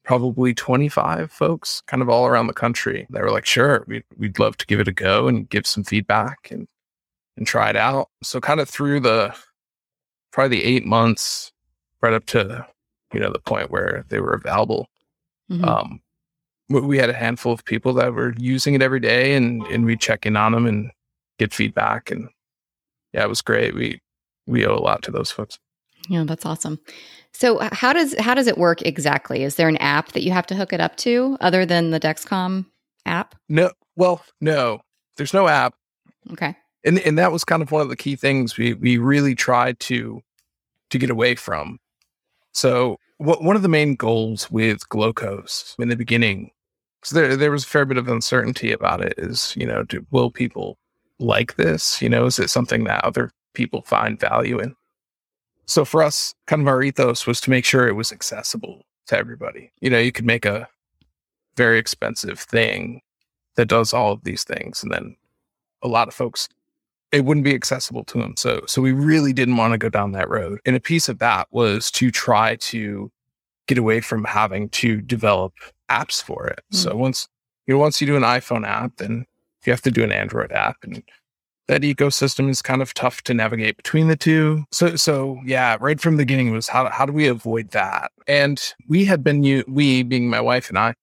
probably 0.04 0.54
25 0.54 1.32
folks 1.32 1.82
kind 1.88 2.02
of 2.02 2.10
all 2.10 2.28
around 2.28 2.48
the 2.48 2.54
country 2.54 3.08
that 3.10 3.22
were 3.22 3.32
like, 3.32 3.46
sure, 3.46 3.86
we'd, 3.88 4.04
we'd 4.18 4.40
love 4.40 4.58
to 4.58 4.66
give 4.66 4.80
it 4.80 4.88
a 4.88 4.92
go 4.92 5.28
and 5.28 5.50
give 5.50 5.66
some 5.66 5.84
feedback 5.84 6.50
and, 6.52 6.68
and 7.38 7.48
try 7.48 7.70
it 7.70 7.76
out. 7.76 8.10
So 8.22 8.42
kind 8.42 8.60
of 8.60 8.70
through 8.70 9.00
the, 9.02 9.34
probably 10.32 10.60
the 10.60 10.66
eight 10.66 10.86
months 10.86 11.52
right 12.02 12.14
up 12.14 12.26
to, 12.28 12.66
you 13.14 13.20
know, 13.20 13.32
the 13.32 13.40
point 13.40 13.72
where 13.72 14.06
they 14.10 14.20
were 14.20 14.34
available. 14.34 14.88
Mm-hmm. 15.52 15.66
Um, 15.66 16.02
we 16.70 16.98
had 17.00 17.10
a 17.10 17.14
handful 17.14 17.52
of 17.52 17.66
people 17.66 17.94
that 17.96 18.14
were 18.14 18.34
using 18.38 18.76
it 18.76 18.82
every 18.82 19.00
day 19.00 19.34
and, 19.34 19.64
and 19.64 19.86
we 19.86 19.98
check 19.98 20.26
in 20.26 20.36
on 20.36 20.52
them 20.52 20.68
and 20.68 20.92
get 21.40 21.52
feedback. 21.52 22.12
And 22.12 22.30
yeah, 23.12 23.24
it 23.24 23.30
was 23.30 23.42
great. 23.42 23.74
We, 23.74 24.00
we 24.46 24.66
owe 24.66 24.76
a 24.76 24.80
lot 24.80 25.02
to 25.04 25.12
those 25.12 25.32
folks. 25.32 25.58
Yeah, 26.08 26.24
that's 26.26 26.46
awesome. 26.46 26.80
So 27.34 27.60
how 27.72 27.94
does, 27.94 28.16
how 28.20 28.36
does 28.36 28.48
it 28.48 28.58
work 28.58 28.84
exactly? 28.84 29.44
Is 29.44 29.56
there 29.56 29.68
an 29.68 29.78
app 29.78 30.12
that 30.12 30.22
you 30.22 30.32
have 30.32 30.46
to 30.48 30.56
hook 30.56 30.72
it 30.72 30.80
up 30.80 30.96
to 30.98 31.38
other 31.42 31.66
than 31.66 31.90
the 31.90 32.00
Dexcom 32.00 32.66
app? 33.06 33.36
No, 33.50 33.72
well, 33.96 34.24
no, 34.40 34.82
there's 35.18 35.34
no 35.34 35.48
app. 35.48 35.74
Okay. 36.32 36.56
And, 36.86 37.00
and 37.00 37.18
that 37.18 37.32
was 37.32 37.44
kind 37.44 37.62
of 37.62 37.72
one 37.72 37.82
of 37.82 37.90
the 37.90 37.98
key 37.98 38.16
things 38.16 38.58
we, 38.58 38.74
we 38.74 38.98
really 38.98 39.36
tried 39.36 39.80
to, 39.82 40.22
to 40.90 40.98
get 40.98 41.10
away 41.10 41.36
from. 41.36 41.80
So 42.54 42.98
one 43.18 43.56
of 43.56 43.62
the 43.62 43.68
main 43.68 43.96
goals 43.96 44.50
with 44.50 44.88
Glowcose 44.90 45.78
in 45.78 45.90
the 45.90 45.96
beginning 45.96 46.52
because 47.00 47.14
there 47.14 47.36
there 47.36 47.52
was 47.52 47.64
a 47.64 47.68
fair 47.68 47.86
bit 47.86 47.98
of 47.98 48.08
uncertainty 48.08 48.72
about 48.72 49.02
it. 49.02 49.14
Is 49.18 49.54
you 49.58 49.66
know, 49.66 49.84
do, 49.84 50.06
will 50.12 50.32
people 50.32 50.78
like 51.20 51.56
this? 51.56 52.02
You 52.02 52.10
know, 52.10 52.26
is 52.26 52.40
it 52.40 52.50
something 52.50 52.84
that 52.86 53.04
other 53.04 53.32
people 53.54 53.82
find 53.82 54.20
value 54.20 54.60
in? 54.60 54.76
So 55.66 55.86
for 55.86 56.02
us, 56.02 56.34
kind 56.48 56.62
of 56.62 56.68
our 56.68 56.82
ethos 56.82 57.28
was 57.28 57.40
to 57.42 57.50
make 57.50 57.66
sure 57.66 57.88
it 57.88 57.96
was 57.96 58.12
accessible 58.12 58.86
to 59.08 59.18
everybody. 59.18 59.72
You 59.82 59.90
know, 59.90 60.00
you 60.00 60.12
could 60.12 60.26
make 60.26 60.46
a 60.46 60.68
very 61.56 61.78
expensive 61.78 62.40
thing 62.40 63.02
that 63.56 63.68
does 63.68 63.94
all 63.94 64.14
of 64.14 64.24
these 64.24 64.44
things, 64.44 64.84
and 64.84 64.92
then 64.92 65.16
a 65.82 65.88
lot 65.88 66.08
of 66.08 66.14
folks 66.14 66.50
it 67.12 67.26
wouldn't 67.26 67.44
be 67.44 67.56
accessible 67.56 68.04
to 68.06 68.20
them. 68.20 68.36
So 68.38 68.62
so 68.68 68.82
we 68.82 68.92
really 68.92 69.34
didn't 69.34 69.58
want 69.58 69.74
to 69.74 69.78
go 69.78 69.90
down 69.90 70.12
that 70.14 70.30
road. 70.30 70.60
And 70.66 70.76
a 70.76 70.80
piece 70.80 71.10
of 71.10 71.20
that 71.20 71.48
was 71.52 71.92
to 71.92 72.12
try 72.12 72.56
to 72.58 73.12
get 73.68 73.78
away 73.78 74.02
from 74.02 74.24
having 74.24 74.70
to 74.70 75.02
develop 75.02 75.54
apps 75.90 76.22
for 76.22 76.48
it. 76.48 76.62
Mm. 76.74 76.78
So 76.78 76.96
once 76.96 77.28
you 77.68 77.76
know, 77.76 77.80
once 77.80 78.02
you 78.02 78.08
do 78.08 78.16
an 78.16 78.24
iPhone 78.24 78.68
app, 78.68 78.98
then 78.98 79.26
you 79.66 79.72
have 79.72 79.82
to 79.84 79.92
do 79.92 80.04
an 80.04 80.12
Android 80.12 80.52
app, 80.52 80.78
and 80.84 81.04
that 81.68 81.84
ecosystem 81.84 82.50
is 82.50 82.64
kind 82.64 82.82
of 82.82 82.96
tough 82.96 83.22
to 83.22 83.34
navigate 83.36 83.78
between 83.78 84.08
the 84.08 84.16
two. 84.16 84.66
So, 84.72 84.96
so 84.96 85.40
yeah, 85.46 85.78
right 85.80 86.02
from 86.02 86.18
the 86.18 86.24
beginning 86.26 86.52
was 86.52 86.68
how 86.68 86.90
how 86.90 87.06
do 87.06 87.14
we 87.14 87.28
avoid 87.28 87.70
that? 87.72 88.12
And 88.28 88.60
we 88.88 89.06
had 89.06 89.24
been 89.24 89.64
we 89.68 90.02
being 90.02 90.30
my 90.30 90.42
wife 90.42 90.70
and 90.70 90.80
I 90.80 90.96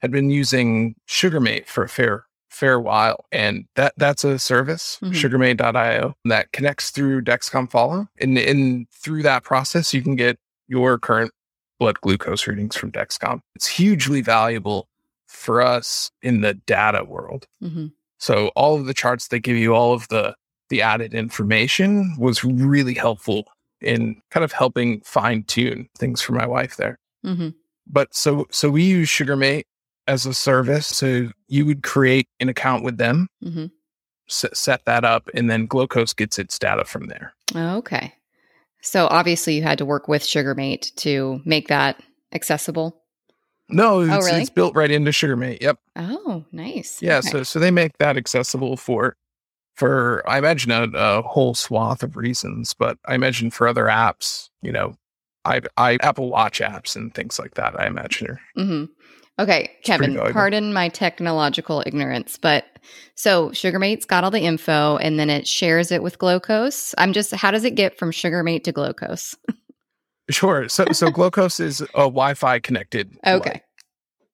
had 0.00 0.10
been 0.10 0.30
using 0.30 0.96
SugarMate 1.08 1.66
for 1.66 1.84
a 1.84 1.88
fair 1.88 2.24
fair 2.48 2.80
while, 2.80 3.24
and 3.32 3.66
that 3.74 3.94
that's 3.96 4.24
a 4.24 4.38
service 4.38 4.98
mm-hmm. 5.02 5.14
SugarMate.io 5.14 6.14
that 6.24 6.52
connects 6.52 6.90
through 6.90 7.22
Dexcom 7.22 7.70
Follow, 7.70 8.08
and 8.20 8.38
and 8.38 8.88
through 8.90 9.22
that 9.22 9.44
process 9.44 9.92
you 9.94 10.02
can 10.02 10.16
get 10.16 10.38
your 10.66 10.98
current 10.98 11.32
blood 11.78 12.00
glucose 12.00 12.46
readings 12.46 12.76
from 12.76 12.92
Dexcom. 12.92 13.40
It's 13.54 13.66
hugely 13.66 14.20
valuable 14.20 14.88
for 15.26 15.62
us 15.62 16.10
in 16.22 16.40
the 16.40 16.54
data 16.54 17.04
world. 17.04 17.46
Mm-hmm. 17.62 17.88
So 18.18 18.48
all 18.56 18.76
of 18.76 18.86
the 18.86 18.94
charts 18.94 19.28
that 19.28 19.40
give 19.40 19.56
you, 19.56 19.74
all 19.74 19.92
of 19.92 20.08
the 20.08 20.34
the 20.68 20.82
added 20.82 21.14
information 21.14 22.14
was 22.18 22.44
really 22.44 22.94
helpful 22.94 23.44
in 23.80 24.20
kind 24.30 24.44
of 24.44 24.52
helping 24.52 25.00
fine 25.00 25.44
tune 25.44 25.88
things 25.96 26.20
for 26.20 26.32
my 26.32 26.46
wife 26.46 26.76
there. 26.76 26.98
Mm-hmm. 27.24 27.50
But 27.86 28.14
so 28.14 28.46
so 28.50 28.70
we 28.70 28.84
use 28.84 29.08
SugarMate 29.08 29.64
as 30.08 30.26
a 30.26 30.34
service. 30.34 30.86
So 30.88 31.28
you 31.46 31.64
would 31.66 31.82
create 31.84 32.26
an 32.40 32.48
account 32.48 32.82
with 32.84 32.96
them, 32.98 33.28
Mm-hmm. 33.44 33.66
s- 34.28 34.44
set 34.54 34.84
that 34.86 35.04
up, 35.04 35.30
and 35.34 35.48
then 35.50 35.68
Glowcose 35.68 36.16
gets 36.16 36.38
its 36.38 36.58
data 36.58 36.84
from 36.84 37.06
there. 37.06 37.34
Okay. 37.54 38.14
So 38.80 39.06
obviously 39.10 39.54
you 39.56 39.62
had 39.62 39.78
to 39.78 39.84
work 39.86 40.08
with 40.08 40.22
SugarMate 40.22 40.94
to 40.96 41.40
make 41.44 41.68
that 41.68 42.02
accessible. 42.32 43.02
No, 43.68 44.00
it's, 44.00 44.26
really? 44.26 44.40
it's 44.40 44.50
built 44.50 44.74
right 44.74 44.90
into 44.90 45.10
SugarMate. 45.10 45.60
Yep. 45.60 45.78
Oh, 45.96 46.44
nice. 46.52 47.02
Yeah. 47.02 47.18
Okay. 47.18 47.28
So 47.28 47.42
so 47.42 47.58
they 47.58 47.70
make 47.70 47.98
that 47.98 48.16
accessible 48.16 48.76
for 48.78 49.16
for 49.74 50.22
I 50.28 50.38
imagine 50.38 50.70
a, 50.72 50.88
a 50.94 51.22
whole 51.22 51.54
swath 51.54 52.02
of 52.02 52.16
reasons, 52.16 52.72
but 52.74 52.96
I 53.04 53.14
imagine 53.14 53.50
for 53.50 53.68
other 53.68 53.84
apps, 53.84 54.48
you 54.62 54.72
know, 54.72 54.96
I 55.44 55.60
I 55.76 55.98
Apple 56.00 56.30
Watch 56.30 56.60
apps 56.60 56.96
and 56.96 57.12
things 57.14 57.38
like 57.38 57.54
that. 57.54 57.78
I 57.78 57.86
imagine 57.86 58.28
are 58.28 58.40
hmm 58.56 58.84
Okay, 59.38 59.70
Kevin, 59.84 60.16
pardon 60.32 60.72
my 60.72 60.88
technological 60.88 61.82
ignorance, 61.86 62.36
but 62.36 62.64
so 63.14 63.50
SugarMate's 63.50 64.04
got 64.04 64.24
all 64.24 64.30
the 64.32 64.40
info 64.40 64.96
and 64.96 65.18
then 65.18 65.30
it 65.30 65.46
shares 65.46 65.92
it 65.92 66.02
with 66.02 66.18
Glowcose. 66.18 66.92
I'm 66.98 67.12
just, 67.12 67.32
how 67.34 67.50
does 67.52 67.64
it 67.64 67.74
get 67.76 67.96
from 67.96 68.10
SugarMate 68.10 68.64
to 68.64 68.72
Glowcose? 68.72 69.36
sure. 70.30 70.68
So 70.68 70.86
so 70.92 71.06
Glowcose 71.10 71.60
is 71.60 71.80
a 71.80 72.08
Wi-Fi 72.08 72.58
connected. 72.60 73.16
Okay. 73.26 73.62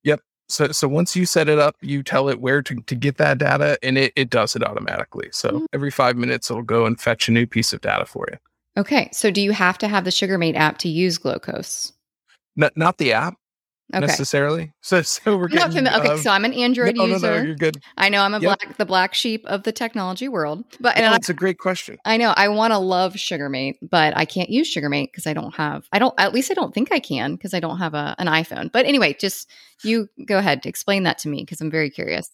Yep. 0.05 0.21
So 0.49 0.69
so 0.69 0.89
once 0.89 1.15
you 1.15 1.27
set 1.27 1.49
it 1.49 1.59
up, 1.59 1.77
you 1.81 2.03
tell 2.03 2.29
it 2.31 2.41
where 2.41 2.63
to, 2.63 2.75
to 2.77 2.95
get 2.95 3.19
that 3.19 3.39
data 3.39 3.79
and 3.83 3.99
it, 3.99 4.13
it 4.17 4.31
does 4.31 4.57
it 4.57 4.63
automatically. 4.65 5.29
So 5.33 5.51
Mm. 5.51 5.67
every 5.75 5.91
five 5.91 6.17
minutes 6.17 6.51
it'll 6.51 6.63
go 6.63 6.87
and 6.87 6.99
fetch 7.01 7.29
a 7.29 7.33
new 7.33 7.47
piece 7.47 7.73
of 7.75 7.81
data 7.83 8.07
for 8.07 8.27
you. 8.31 8.39
Okay. 8.77 9.09
So 9.13 9.31
do 9.31 9.41
you 9.43 9.53
have 9.53 9.77
to 9.79 9.89
have 9.89 10.05
the 10.05 10.11
SugarMate 10.11 10.57
app 10.57 10.79
to 10.79 10.89
use 10.89 11.19
Glowcose? 11.19 11.93
Not 12.57 12.77
not 12.77 12.99
the 12.99 13.13
app 13.13 13.35
Okay. 13.93 14.01
necessarily. 14.07 14.73
So 14.85 15.01
so 15.03 15.39
we're 15.39 15.49
getting 15.49 15.85
fami- 15.87 15.99
okay, 15.99 16.09
um, 16.11 16.19
so 16.19 16.31
I'm 16.31 16.45
an 16.45 16.53
Android 16.53 16.95
no, 16.97 17.07
no, 17.07 17.13
user. 17.15 17.39
no, 17.39 17.43
you're 17.43 17.55
good. 17.55 17.81
I 17.97 18.11
know 18.11 18.21
I'm 18.21 18.35
a 18.35 18.39
Yep. 18.41 18.59
black, 18.61 18.77
the 18.77 18.85
black 18.85 19.15
sheep 19.15 19.43
of 19.47 19.63
the 19.63 19.73
technology 19.73 20.29
world, 20.29 20.63
but 20.79 20.95
and 20.97 21.07
No, 21.07 21.13
I, 21.13 21.19
a 21.31 21.33
great 21.33 21.59
question. 21.59 21.97
I 22.05 22.19
know 22.19 22.35
I 22.37 22.49
want 22.49 22.73
to 22.73 22.79
love 22.79 23.15
SugarMate, 23.15 23.77
but 23.83 24.15
I 24.17 24.27
can't 24.27 24.51
use 24.51 24.75
SugarMate 24.75 25.07
because 25.11 25.27
I 25.27 25.33
don't 25.33 25.55
have. 25.55 25.87
I 25.91 25.99
don't. 25.99 26.15
At 26.19 26.35
least 26.35 26.51
I 26.51 26.55
don't 26.55 26.75
think 26.75 26.93
I 26.93 26.99
can 26.99 27.35
because 27.35 27.55
I 27.55 27.61
don't 27.61 27.79
have 27.79 27.95
a 27.95 28.15
an 28.19 28.27
iPhone. 28.27 28.71
But 28.71 28.85
anyway, 28.85 29.17
just 29.19 29.51
you 29.83 30.09
go 30.27 30.37
ahead, 30.39 30.67
explain 30.67 31.05
that 31.05 31.19
to 31.21 31.29
me 31.29 31.39
because 31.43 31.61
I'm 31.63 31.71
very 31.71 31.89
curious. 31.91 32.31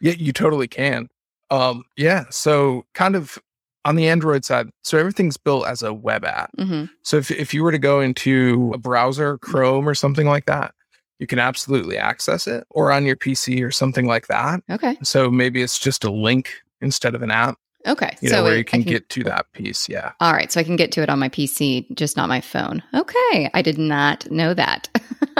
Yeah, 0.00 0.12
you 0.12 0.32
totally 0.32 0.68
can. 0.68 1.08
Um, 1.50 1.84
yeah. 1.96 2.24
So 2.30 2.86
kind 2.94 3.16
of 3.16 3.38
on 3.84 3.96
the 3.96 4.08
Android 4.08 4.44
side, 4.44 4.68
so 4.82 4.98
everything's 4.98 5.36
built 5.36 5.66
as 5.66 5.82
a 5.82 5.94
web 5.94 6.24
app. 6.24 6.50
hmm 6.58 6.84
So 7.02 7.18
if 7.18 7.30
if 7.30 7.54
you 7.54 7.62
were 7.62 7.72
to 7.72 7.78
go 7.78 8.00
into 8.00 8.72
a 8.74 8.78
browser, 8.78 9.38
Chrome 9.38 9.88
or 9.88 9.94
something 9.94 10.26
like 10.26 10.46
that, 10.46 10.74
you 11.18 11.26
can 11.26 11.38
absolutely 11.38 11.96
access 11.96 12.46
it, 12.46 12.64
or 12.70 12.92
on 12.92 13.04
your 13.06 13.16
PC 13.16 13.62
or 13.64 13.70
something 13.70 14.06
like 14.06 14.26
that. 14.28 14.60
Okay. 14.70 14.96
So 15.02 15.30
maybe 15.30 15.62
it's 15.62 15.78
just 15.78 16.04
a 16.04 16.10
link 16.10 16.50
instead 16.80 17.14
of 17.14 17.22
an 17.22 17.30
app, 17.30 17.56
Okay. 17.86 18.16
you 18.20 18.28
so 18.28 18.36
know, 18.36 18.42
where 18.44 18.54
it- 18.54 18.58
you 18.58 18.64
can, 18.64 18.80
I 18.80 18.84
get 18.84 19.08
to 19.10 19.24
that 19.24 19.46
piece. 19.52 19.88
Yeah. 19.88 20.12
All 20.20 20.32
right, 20.32 20.50
so 20.52 20.60
I 20.60 20.64
can 20.64 20.76
get 20.76 20.92
to 20.92 21.02
it 21.02 21.08
on 21.08 21.18
my 21.18 21.28
PC, 21.30 21.86
just 21.94 22.16
not 22.16 22.28
my 22.28 22.40
phone. 22.40 22.82
Okay, 22.94 23.50
I 23.54 23.62
did 23.62 23.78
not 23.78 24.30
know 24.30 24.52
that. 24.54 24.88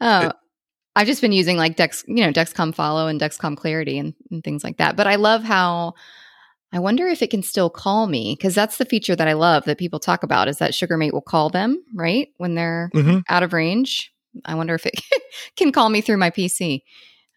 oh, 0.00 0.26
It- 0.28 0.32
I've 0.94 1.06
just 1.06 1.22
been 1.22 1.32
using 1.32 1.56
like 1.56 1.76
Dex, 1.76 2.04
you 2.06 2.16
know, 2.24 2.32
Dexcom 2.32 2.74
Follow 2.74 3.06
and 3.08 3.18
Dexcom 3.20 3.56
Clarity 3.56 3.98
and, 3.98 4.12
and 4.30 4.44
things 4.44 4.62
like 4.62 4.76
that. 4.76 4.94
But 4.96 5.06
I 5.06 5.16
love 5.16 5.42
how. 5.42 5.94
I 6.74 6.78
wonder 6.78 7.06
if 7.06 7.20
it 7.20 7.28
can 7.30 7.42
still 7.42 7.68
call 7.68 8.06
me 8.06 8.34
because 8.34 8.54
that's 8.54 8.78
the 8.78 8.86
feature 8.86 9.14
that 9.14 9.28
I 9.28 9.34
love 9.34 9.64
that 9.66 9.76
people 9.76 9.98
talk 10.00 10.22
about 10.22 10.48
is 10.48 10.56
that 10.56 10.72
SugarMate 10.72 11.12
will 11.12 11.20
call 11.20 11.50
them 11.50 11.82
right 11.94 12.28
when 12.38 12.54
they're 12.54 12.88
hmm 12.94 13.18
out 13.28 13.42
of 13.42 13.52
range. 13.52 14.10
I 14.44 14.54
wonder 14.54 14.74
if 14.74 14.86
it 14.86 14.94
can 15.56 15.72
call 15.72 15.88
me 15.88 16.00
through 16.00 16.18
my 16.18 16.30
PC. 16.30 16.80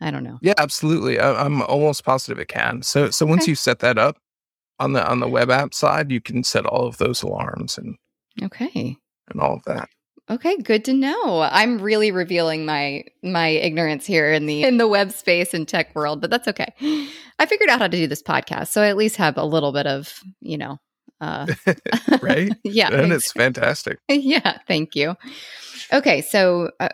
I 0.01 0.11
don't 0.11 0.23
know. 0.23 0.39
Yeah, 0.41 0.53
absolutely. 0.57 1.19
I, 1.19 1.43
I'm 1.45 1.61
almost 1.63 2.03
positive 2.03 2.37
it 2.39 2.47
can. 2.49 2.81
So 2.83 3.09
so 3.09 3.25
once 3.25 3.43
Okay. 3.43 3.51
you 3.51 3.55
set 3.55 3.79
that 3.79 3.97
up 3.97 4.17
on 4.79 4.93
the 4.93 5.07
on 5.09 5.19
the 5.21 5.27
web 5.29 5.49
app 5.49 5.73
side, 5.73 6.11
you 6.11 6.19
can 6.21 6.43
set 6.43 6.65
all 6.65 6.85
of 6.87 6.97
those 6.97 7.23
alarms 7.23 7.77
and 7.77 7.95
Okay. 8.43 8.97
and 9.29 9.39
all 9.41 9.53
of 9.55 9.63
that. 9.65 9.87
Okay, 10.29 10.57
good 10.57 10.83
to 10.85 10.93
know. 10.93 11.41
I'm 11.41 11.79
really 11.79 12.11
revealing 12.11 12.65
my 12.65 13.03
my 13.23 13.47
ignorance 13.49 14.05
here 14.07 14.33
in 14.33 14.47
the 14.47 14.63
in 14.63 14.77
the 14.77 14.87
web 14.87 15.11
space 15.11 15.53
and 15.53 15.67
tech 15.67 15.93
world, 15.95 16.19
but 16.19 16.29
that's 16.31 16.47
okay. 16.47 16.73
I 17.39 17.45
figured 17.45 17.69
out 17.69 17.79
how 17.79 17.87
to 17.87 17.95
do 17.97 18.07
this 18.07 18.23
podcast, 18.23 18.69
so 18.69 18.81
I 18.81 18.87
at 18.87 18.97
least 18.97 19.17
have 19.17 19.37
a 19.37 19.45
little 19.45 19.71
bit 19.71 19.85
of, 19.87 20.19
you 20.41 20.57
know, 20.57 20.79
uh 21.21 21.47
Right? 22.21 22.51
yeah. 22.63 22.93
and 22.93 23.11
it's 23.13 23.31
fantastic. 23.31 23.99
yeah, 24.09 24.59
thank 24.67 24.95
you. 24.95 25.15
Okay, 25.93 26.21
so 26.21 26.71
uh, 26.79 26.89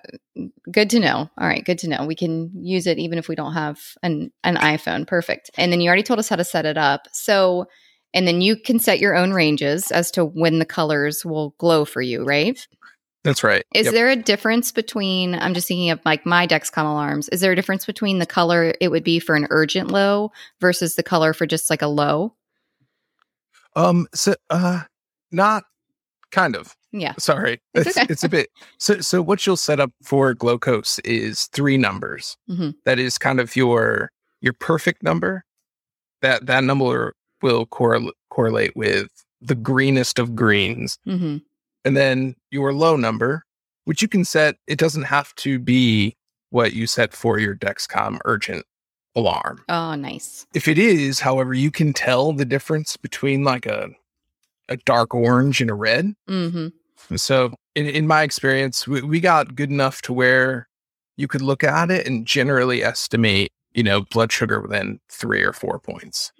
good 0.71 0.89
to 0.91 0.99
know. 0.99 1.29
All 1.37 1.47
right, 1.47 1.63
good 1.63 1.79
to 1.79 1.87
know. 1.87 2.05
We 2.05 2.15
can 2.15 2.51
use 2.63 2.87
it 2.87 2.99
even 2.99 3.17
if 3.17 3.27
we 3.27 3.35
don't 3.35 3.53
have 3.53 3.79
an 4.03 4.31
an 4.43 4.55
iPhone. 4.55 5.07
Perfect. 5.07 5.51
And 5.57 5.71
then 5.71 5.81
you 5.81 5.87
already 5.87 6.03
told 6.03 6.19
us 6.19 6.29
how 6.29 6.35
to 6.35 6.43
set 6.43 6.65
it 6.65 6.77
up. 6.77 7.07
So 7.11 7.65
and 8.13 8.27
then 8.27 8.41
you 8.41 8.57
can 8.57 8.79
set 8.79 8.99
your 8.99 9.15
own 9.15 9.31
ranges 9.31 9.91
as 9.91 10.11
to 10.11 10.25
when 10.25 10.59
the 10.59 10.65
colors 10.65 11.23
will 11.25 11.55
glow 11.57 11.85
for 11.85 12.01
you, 12.01 12.23
right? 12.25 12.59
That's 13.23 13.43
right. 13.43 13.63
Is 13.73 13.85
Yep. 13.85 13.93
there 13.93 14.09
a 14.09 14.15
difference 14.15 14.71
between, 14.71 15.35
I'm 15.35 15.53
just 15.53 15.67
thinking 15.67 15.91
of 15.91 15.99
like 16.03 16.25
my 16.25 16.47
Dexcom 16.47 16.83
alarms. 16.85 17.29
Is 17.29 17.39
there 17.41 17.51
a 17.51 17.55
difference 17.55 17.85
between 17.85 18.17
the 18.19 18.25
color 18.25 18.73
it 18.81 18.89
would 18.89 19.03
be 19.03 19.19
for 19.19 19.35
an 19.35 19.47
urgent 19.51 19.91
low 19.91 20.31
versus 20.59 20.95
the 20.95 21.03
color 21.03 21.33
for 21.33 21.45
just 21.45 21.69
like 21.69 21.83
a 21.83 21.87
low? 21.87 22.33
Um. 23.75 24.07
So, 24.13 24.35
uh, 24.49 24.81
not 25.31 25.63
kind 26.31 26.55
of. 26.55 26.75
Yeah. 26.93 27.13
Sorry, 27.17 27.61
It's 27.73 27.87
it's 27.87 27.97
okay. 27.97 28.07
it's 28.09 28.23
a 28.23 28.29
bit. 28.29 28.49
So 28.77 28.99
so 28.99 29.21
what 29.21 29.45
you'll 29.47 29.55
set 29.57 29.79
up 29.79 29.91
for 30.03 30.33
Glowcose 30.35 30.99
is 31.05 31.45
three 31.47 31.77
numbers. 31.77 32.37
Mhm. 32.49 32.75
That 32.85 32.99
is 32.99 33.17
kind 33.17 33.39
of 33.39 33.55
your 33.55 34.11
your 34.41 34.53
perfect 34.53 35.01
number. 35.03 35.43
That 36.21 36.45
that 36.47 36.63
number 36.65 37.13
will 37.41 37.65
correl- 37.67 38.11
correlate 38.29 38.75
with 38.75 39.07
the 39.41 39.55
greenest 39.55 40.19
of 40.19 40.35
greens, 40.35 40.99
hmm 41.05 41.37
and 41.83 41.97
then 41.97 42.35
your 42.51 42.73
low 42.73 42.95
number, 42.95 43.43
which 43.85 44.01
you 44.03 44.07
can 44.07 44.23
set. 44.25 44.57
It 44.67 44.77
doesn't 44.77 45.03
have 45.03 45.33
to 45.35 45.57
be 45.59 46.15
what 46.51 46.73
you 46.73 46.85
set 46.87 47.13
for 47.13 47.39
your 47.39 47.55
Dexcom 47.55 48.19
urgent 48.25 48.65
alarm. 49.15 49.63
Oh, 49.69 49.95
nice. 49.95 50.45
If 50.53 50.67
it 50.67 50.77
is, 50.77 51.19
however, 51.19 51.53
you 51.53 51.71
can 51.71 51.93
tell 51.93 52.33
the 52.33 52.45
difference 52.45 52.97
between 52.97 53.43
like 53.43 53.65
a 53.65 53.89
a 54.69 54.77
dark 54.77 55.13
orange 55.13 55.59
and 55.61 55.69
a 55.69 55.73
red. 55.73 56.13
hmm 56.27 56.67
So, 57.15 57.53
in, 57.75 57.87
in 57.87 58.07
my 58.07 58.23
experience, 58.23 58.87
we, 58.87 59.01
we 59.01 59.19
got 59.19 59.55
good 59.55 59.69
enough 59.69 60.01
to 60.03 60.13
where 60.13 60.69
you 61.17 61.27
could 61.27 61.41
look 61.41 61.63
at 61.63 61.91
it 61.91 62.07
and 62.07 62.25
generally 62.25 62.83
estimate, 62.83 63.49
you 63.73 63.83
know, 63.83 64.01
blood 64.01 64.31
sugar 64.31 64.61
within 64.61 64.99
three 65.09 65.43
or 65.43 65.51
four 65.53 65.77
points. 65.79 66.31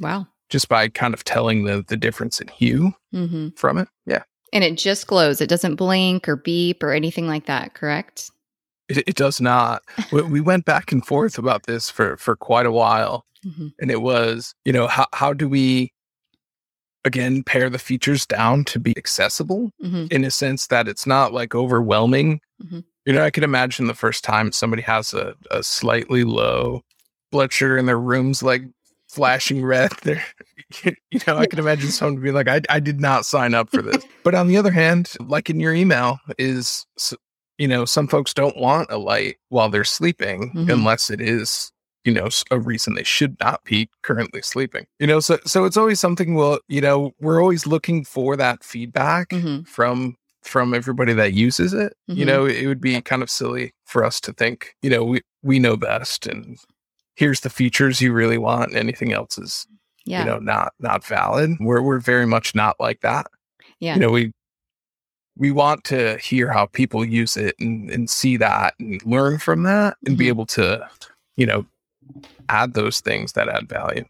Wow. 0.00 0.26
just 0.48 0.68
by 0.68 0.88
kind 0.88 1.14
of 1.14 1.22
telling 1.22 1.64
the 1.64 1.84
the 1.86 1.96
difference 1.96 2.40
in 2.40 2.48
hue 2.48 2.94
hmm 3.12 3.48
from 3.56 3.78
it. 3.78 3.88
Yeah. 4.06 4.22
And 4.52 4.64
it 4.64 4.76
just 4.76 5.06
glows. 5.06 5.40
It 5.40 5.48
doesn't 5.48 5.76
blink 5.76 6.28
or 6.28 6.36
beep 6.36 6.82
or 6.82 6.92
anything 6.92 7.26
like 7.26 7.46
that, 7.46 7.74
correct? 7.74 8.30
It, 8.88 8.98
it 9.06 9.14
does 9.16 9.40
not. 9.40 9.82
we, 10.10 10.22
we 10.22 10.40
went 10.50 10.64
back 10.64 10.92
and 10.92 11.04
forth 11.06 11.38
about 11.38 11.64
this 11.64 11.90
for 11.90 12.16
for 12.16 12.36
quite 12.36 12.66
a 12.66 12.72
while, 12.72 13.24
hmm 13.42 13.68
and 13.80 13.90
it 13.90 14.02
was, 14.02 14.54
you 14.64 14.72
know, 14.72 14.86
how 14.86 15.06
how 15.12 15.32
do 15.32 15.48
we 15.48 15.92
again 17.04 17.42
pare 17.42 17.68
the 17.68 17.78
features 17.78 18.26
down 18.26 18.64
to 18.64 18.78
be 18.78 18.96
accessible 18.96 19.70
hmm 19.80 20.06
in 20.10 20.24
a 20.24 20.30
sense 20.30 20.66
that 20.68 20.88
it's 20.88 21.06
not 21.06 21.32
like 21.32 21.54
overwhelming. 21.54 22.40
Mhm. 22.62 22.84
You 23.04 23.12
know, 23.14 23.24
I 23.24 23.30
can 23.30 23.42
imagine 23.42 23.86
the 23.86 23.94
first 23.94 24.22
time 24.22 24.52
somebody 24.52 24.82
has 24.82 25.12
a, 25.12 25.34
a 25.50 25.62
slightly 25.64 26.22
low 26.22 26.82
blood 27.32 27.52
sugar 27.52 27.76
in 27.76 27.86
their 27.86 27.98
room's 27.98 28.42
like 28.42 28.62
flashing 29.08 29.64
red. 29.64 29.90
They're, 30.02 30.24
you 30.84 31.20
know, 31.26 31.36
I 31.36 31.46
can 31.46 31.58
imagine 31.58 31.90
someone 31.90 32.22
being 32.22 32.34
like, 32.34 32.46
I, 32.48 32.60
I 32.70 32.78
did 32.78 33.00
not 33.00 33.26
sign 33.26 33.54
up 33.54 33.70
for 33.70 33.82
this. 33.82 34.04
but 34.24 34.34
on 34.34 34.46
the 34.48 34.56
other 34.56 34.70
hand, 34.70 35.14
like 35.20 35.50
in 35.50 35.58
your 35.58 35.74
email, 35.74 36.18
is, 36.38 36.86
you 37.58 37.68
know, 37.68 37.84
some 37.84 38.08
folks 38.08 38.32
don't 38.34 38.56
want 38.56 38.90
a 38.90 38.98
light 38.98 39.36
while 39.50 39.68
they're 39.68 39.84
sleeping 39.84 40.52
Mhm. 40.54 40.72
unless 40.72 41.10
it 41.10 41.20
is 41.20 41.70
you 42.04 42.12
know 42.12 42.28
a 42.50 42.58
reason 42.58 42.94
they 42.94 43.04
should 43.04 43.36
not 43.38 43.62
be 43.62 43.88
currently 44.02 44.42
sleeping 44.42 44.84
you 44.98 45.06
know 45.06 45.20
so 45.20 45.38
so 45.46 45.64
it's 45.64 45.76
always 45.76 46.00
something 46.00 46.34
well 46.34 46.58
you 46.66 46.80
know 46.80 47.12
we're 47.20 47.40
always 47.40 47.64
looking 47.64 48.04
for 48.04 48.36
that 48.36 48.64
feedback 48.64 49.28
Mhm. 49.28 49.64
from 49.68 50.16
from 50.42 50.74
everybody 50.74 51.12
that 51.12 51.32
uses 51.32 51.72
it 51.72 51.92
you 52.08 52.24
Mhm. 52.24 52.26
know 52.26 52.44
it 52.44 52.66
would 52.66 52.80
be 52.80 53.00
kind 53.02 53.22
of 53.22 53.30
silly 53.30 53.72
for 53.86 54.04
us 54.04 54.20
to 54.22 54.32
think 54.32 54.74
you 54.82 54.90
know 54.90 55.04
we 55.04 55.20
we 55.44 55.60
know 55.60 55.76
best 55.76 56.26
and 56.26 56.58
here's 57.14 57.38
the 57.42 57.50
features 57.50 58.00
you 58.00 58.12
really 58.12 58.38
want 58.38 58.70
and 58.70 58.78
anything 58.80 59.12
else 59.12 59.38
is 59.38 59.64
Yeah. 60.04 60.20
you 60.20 60.24
know 60.28 60.38
not 60.40 60.72
not 60.80 61.04
valid 61.06 61.50
we're 61.60 61.82
we're 61.82 62.00
very 62.00 62.26
much 62.26 62.52
not 62.52 62.80
like 62.80 63.00
that 63.02 63.28
yeah. 63.78 63.94
you 63.94 64.00
know 64.00 64.10
we 64.10 64.32
we 65.36 65.50
want 65.50 65.84
to 65.84 66.18
hear 66.18 66.52
how 66.52 66.66
people 66.66 67.04
use 67.04 67.36
it 67.36 67.54
and, 67.60 67.90
and 67.90 68.10
see 68.10 68.36
that 68.36 68.74
and 68.78 69.04
learn 69.04 69.38
from 69.38 69.62
that 69.64 69.96
and 70.06 70.16
be 70.18 70.26
Mhm. 70.26 70.28
able 70.28 70.46
to 70.46 70.88
you 71.36 71.46
know 71.46 71.64
add 72.48 72.74
those 72.74 73.00
things 73.00 73.32
that 73.32 73.48
add 73.48 73.68
value 73.68 74.04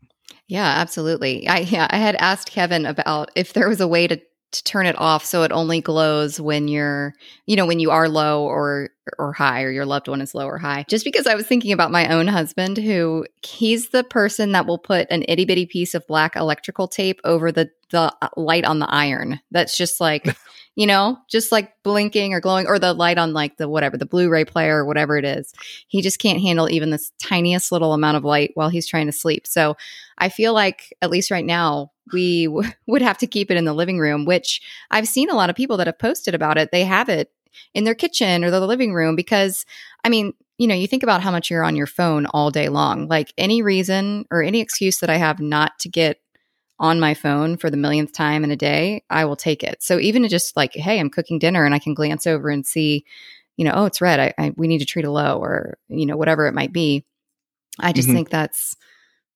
Yeah, 0.49 0.67
absolutely. 0.67 1.47
I 1.49 1.59
yeah, 1.61 1.87
I 1.91 1.97
had 1.99 2.17
asked 2.17 2.51
Kevin 2.51 2.87
about 2.87 3.31
if 3.37 3.53
there 3.53 3.69
was 3.69 3.81
a 3.81 3.89
way 3.89 4.07
to 4.07 4.21
to 4.53 4.65
turn 4.65 4.85
it 4.85 4.99
off 4.99 5.25
so 5.25 5.45
it 5.45 5.53
only 5.53 5.81
glows 5.81 6.39
when 6.39 6.69
you're, 6.69 7.15
you 7.47 7.57
know, 7.57 7.65
when 7.65 7.81
you 7.81 7.91
are 7.91 8.07
low 8.09 8.45
or 8.45 8.91
or 9.19 9.33
high 9.33 9.63
or 9.63 9.71
your 9.71 9.87
loved 9.87 10.09
one 10.09 10.21
is 10.21 10.35
low 10.35 10.47
or 10.47 10.59
high. 10.59 10.85
Just 10.89 11.05
because 11.07 11.27
I 11.27 11.35
was 11.35 11.47
thinking 11.47 11.73
about 11.73 11.91
my 11.91 12.07
own 12.13 12.27
husband 12.29 12.77
who 12.77 13.27
he's 13.43 13.89
the 13.91 14.05
person 14.05 14.53
that 14.53 14.67
will 14.67 14.79
put 14.79 15.07
an 15.11 15.25
itty 15.27 15.47
bitty 15.47 15.65
piece 15.67 15.95
of 15.95 16.07
black 16.07 16.37
electrical 16.37 16.87
tape 16.87 17.19
over 17.25 17.51
the 17.51 17.71
the 17.91 18.15
uh, 18.21 18.29
light 18.37 18.65
on 18.67 18.79
the 18.79 18.91
iron. 18.91 19.41
That's 19.53 19.77
just 19.77 20.01
like, 20.01 20.37
you 20.75 20.87
know, 20.87 21.19
just 21.29 21.53
like 21.53 21.75
blinking 21.83 22.33
or 22.33 22.41
glowing 22.41 22.67
or 22.67 22.79
the 22.79 22.95
light 22.95 23.19
on 23.19 23.35
like 23.35 23.59
the 23.59 23.69
whatever, 23.69 23.99
the 23.99 24.07
Blu-ray 24.07 24.45
player 24.45 24.79
or 24.79 24.87
whatever 24.87 25.19
it 25.19 25.25
is. 25.25 25.53
He 25.89 26.01
just 26.01 26.19
can't 26.19 26.41
handle 26.41 26.71
even 26.71 26.91
this 26.91 27.13
tiniest 27.19 27.73
little 27.73 27.93
amount 27.93 28.17
of 28.17 28.25
light 28.25 28.53
while 28.55 28.71
he's 28.71 28.87
trying 28.87 29.07
to 29.07 29.13
sleep. 29.13 29.47
So 29.47 29.77
I 30.17 30.31
feel 30.31 30.55
like, 30.55 30.95
at 31.03 31.11
least 31.11 31.31
right 31.31 31.45
now, 31.45 31.93
we 32.13 32.47
w- 32.47 32.71
would 32.87 33.03
have 33.03 33.19
to 33.19 33.27
keep 33.27 33.51
it 33.51 33.57
in 33.57 33.67
the 33.67 33.75
living 33.75 33.99
room, 33.99 34.25
which 34.25 34.63
I've 34.91 35.09
seen 35.09 35.29
a 35.29 35.35
lot 35.37 35.51
of 35.51 35.57
people 35.57 35.77
that 35.77 35.87
have 35.87 35.99
posted 35.99 36.35
about 36.35 36.57
it. 36.57 36.71
They 36.73 36.85
have 36.85 37.11
it 37.11 37.31
in 37.75 37.85
their 37.85 37.95
kitchen 37.95 38.43
or 38.43 38.51
the 38.51 38.67
living 38.67 38.95
room 38.95 39.15
because, 39.15 39.67
I 40.05 40.09
mean, 40.09 40.33
you 40.57 40.67
know, 40.67 40.75
you 40.75 40.87
think 40.87 41.03
about 41.03 41.23
how 41.23 41.31
much 41.31 41.51
you're 41.51 41.65
on 41.65 41.77
your 41.77 41.87
phone 41.87 42.25
all 42.27 42.51
day 42.51 42.69
long. 42.71 43.09
Like 43.09 43.35
any 43.37 43.61
reason 43.61 44.27
or 44.31 44.43
any 44.43 44.61
excuse 44.61 45.01
that 45.01 45.11
I 45.11 45.17
have 45.17 45.39
not 45.39 45.79
to 45.81 45.91
get 45.91 46.22
on 46.83 47.01
my 47.01 47.15
phone 47.15 47.57
for 47.57 47.71
the 47.71 47.77
millionth 47.79 48.13
time 48.13 48.43
in 48.45 48.51
a 48.51 48.57
day, 48.57 49.05
I 49.09 49.25
will 49.25 49.37
take 49.37 49.63
it. 49.63 49.83
So 49.83 49.99
even 49.99 50.29
just 50.29 50.57
like, 50.57 50.75
hey, 50.75 50.99
I'm 51.01 51.09
cooking 51.09 51.39
dinner 51.39 51.65
and 51.65 51.75
I 51.75 51.79
can 51.79 51.95
glance 51.95 52.27
over 52.27 52.51
and 52.51 52.67
see, 52.67 53.05
you 53.57 53.65
know, 53.65 53.73
oh, 53.75 53.85
it's 53.87 54.01
red. 54.01 54.19
I, 54.21 54.35
I 54.37 54.53
we 54.57 54.67
need 54.67 54.79
to 54.81 54.85
treat 54.85 55.05
a 55.07 55.11
low 55.11 55.39
or 55.39 55.79
you 55.89 56.05
know 56.07 56.17
whatever 56.17 56.47
it 56.47 56.53
might 56.55 56.73
be. 56.73 57.07
I 57.79 57.93
just 57.93 58.09
Mhm. 58.09 58.13
think 58.15 58.31
that's 58.31 58.77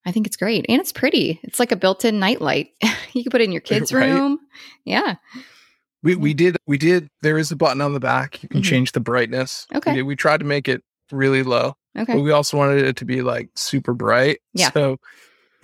I 0.04 0.12
think 0.12 0.26
it's 0.26 0.36
great. 0.36 0.66
And 0.68 0.80
it's 0.80 0.92
pretty. 0.92 1.40
It's 1.42 1.58
like 1.58 1.72
a 1.72 1.76
built-in 1.76 2.18
nightlight. 2.20 2.68
you 3.12 3.22
can 3.24 3.30
put 3.30 3.40
it 3.40 3.44
in 3.44 3.52
your 3.52 3.60
kids' 3.72 3.92
Right. 3.92 4.10
room. 4.12 4.38
Yeah. 4.84 5.14
we 6.02 6.14
we 6.16 6.34
did 6.34 6.56
we 6.66 6.78
did 6.78 7.08
there 7.22 7.38
is 7.38 7.50
a 7.52 7.56
button 7.56 7.80
on 7.80 7.92
the 7.94 8.00
back 8.00 8.42
you 8.42 8.48
can 8.48 8.60
Mhm. 8.60 8.64
change 8.64 8.92
the 8.92 9.00
brightness 9.00 9.66
Okay. 9.74 9.92
we, 9.92 9.96
did- 9.98 10.02
we 10.02 10.16
tried 10.16 10.38
to 10.40 10.44
make 10.46 10.68
it 10.68 10.82
really 11.12 11.42
low 11.42 11.74
Okay. 11.98 12.12
but 12.14 12.20
we 12.22 12.30
also 12.32 12.56
wanted 12.56 12.84
it 12.84 12.96
to 12.96 13.04
be 13.04 13.22
like 13.22 13.48
super 13.54 13.94
bright 13.94 14.38
Yeah. 14.52 14.70
so 14.72 14.98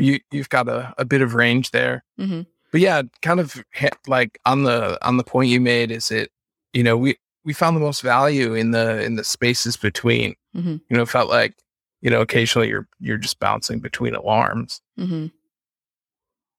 you 0.02 0.18
you've 0.30 0.48
got 0.48 0.68
a, 0.68 0.92
a 0.98 1.04
bit 1.04 1.22
of 1.22 1.34
range 1.34 1.70
there. 1.70 2.04
Hmm 2.18 2.42
but 2.70 2.80
yeah 2.80 3.02
kind 3.20 3.38
of 3.38 3.62
like 4.06 4.38
on 4.46 4.62
the 4.64 4.98
on 5.06 5.18
the 5.18 5.24
point 5.24 5.50
you 5.50 5.60
made 5.60 5.90
is 5.90 6.10
it 6.10 6.30
you 6.72 6.82
know 6.82 6.96
we 6.96 7.16
we 7.44 7.52
found 7.52 7.76
the 7.76 7.80
most 7.80 8.00
value 8.00 8.54
in 8.54 8.70
the 8.70 9.02
in 9.04 9.16
the 9.16 9.24
spaces 9.24 9.76
between. 9.76 10.34
Mhm. 10.56 10.80
you 10.88 10.96
know 10.96 11.02
it 11.02 11.08
felt 11.08 11.28
like 11.30 11.54
you 12.00 12.08
know 12.10 12.20
occasionally 12.22 12.68
you're 12.68 12.88
you're 12.98 13.18
just 13.18 13.38
bouncing 13.40 13.78
between 13.80 14.14
alarms. 14.14 14.80
Hmm 14.96 15.26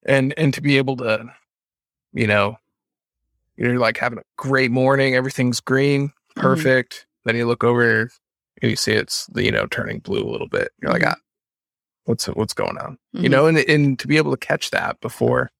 and 0.05 0.33
and 0.37 0.53
to 0.53 0.61
be 0.61 0.77
able 0.77 0.97
to 0.97 1.25
you 2.13 2.27
know 2.27 2.57
you're 3.57 3.79
like 3.79 3.97
having 3.97 4.19
a 4.19 4.23
great 4.37 4.71
morning 4.71 5.15
everything's 5.15 5.59
green 5.59 6.11
Mm-hmm. 6.35 6.41
perfect. 6.47 7.05
Then 7.25 7.35
you 7.35 7.45
look 7.45 7.63
over 7.63 8.09
and 8.61 8.71
you 8.71 8.75
see 8.75 8.93
it's 8.93 9.29
you 9.35 9.51
know 9.51 9.67
turning 9.67 9.99
blue 9.99 10.23
a 10.23 10.31
little 10.31 10.47
bit. 10.47 10.69
You're 10.81 10.91
like 10.91 11.05
ah, 11.05 11.15
what's 12.05 12.25
what's 12.27 12.53
going 12.53 12.77
on 12.77 12.97
you 13.13 13.29
Mhm. 13.29 13.31
know 13.31 13.47
and 13.47 13.57
and 13.57 13.99
to 13.99 14.07
be 14.07 14.17
able 14.17 14.31
to 14.31 14.37
catch 14.37 14.71
that 14.71 14.99
before 15.01 15.51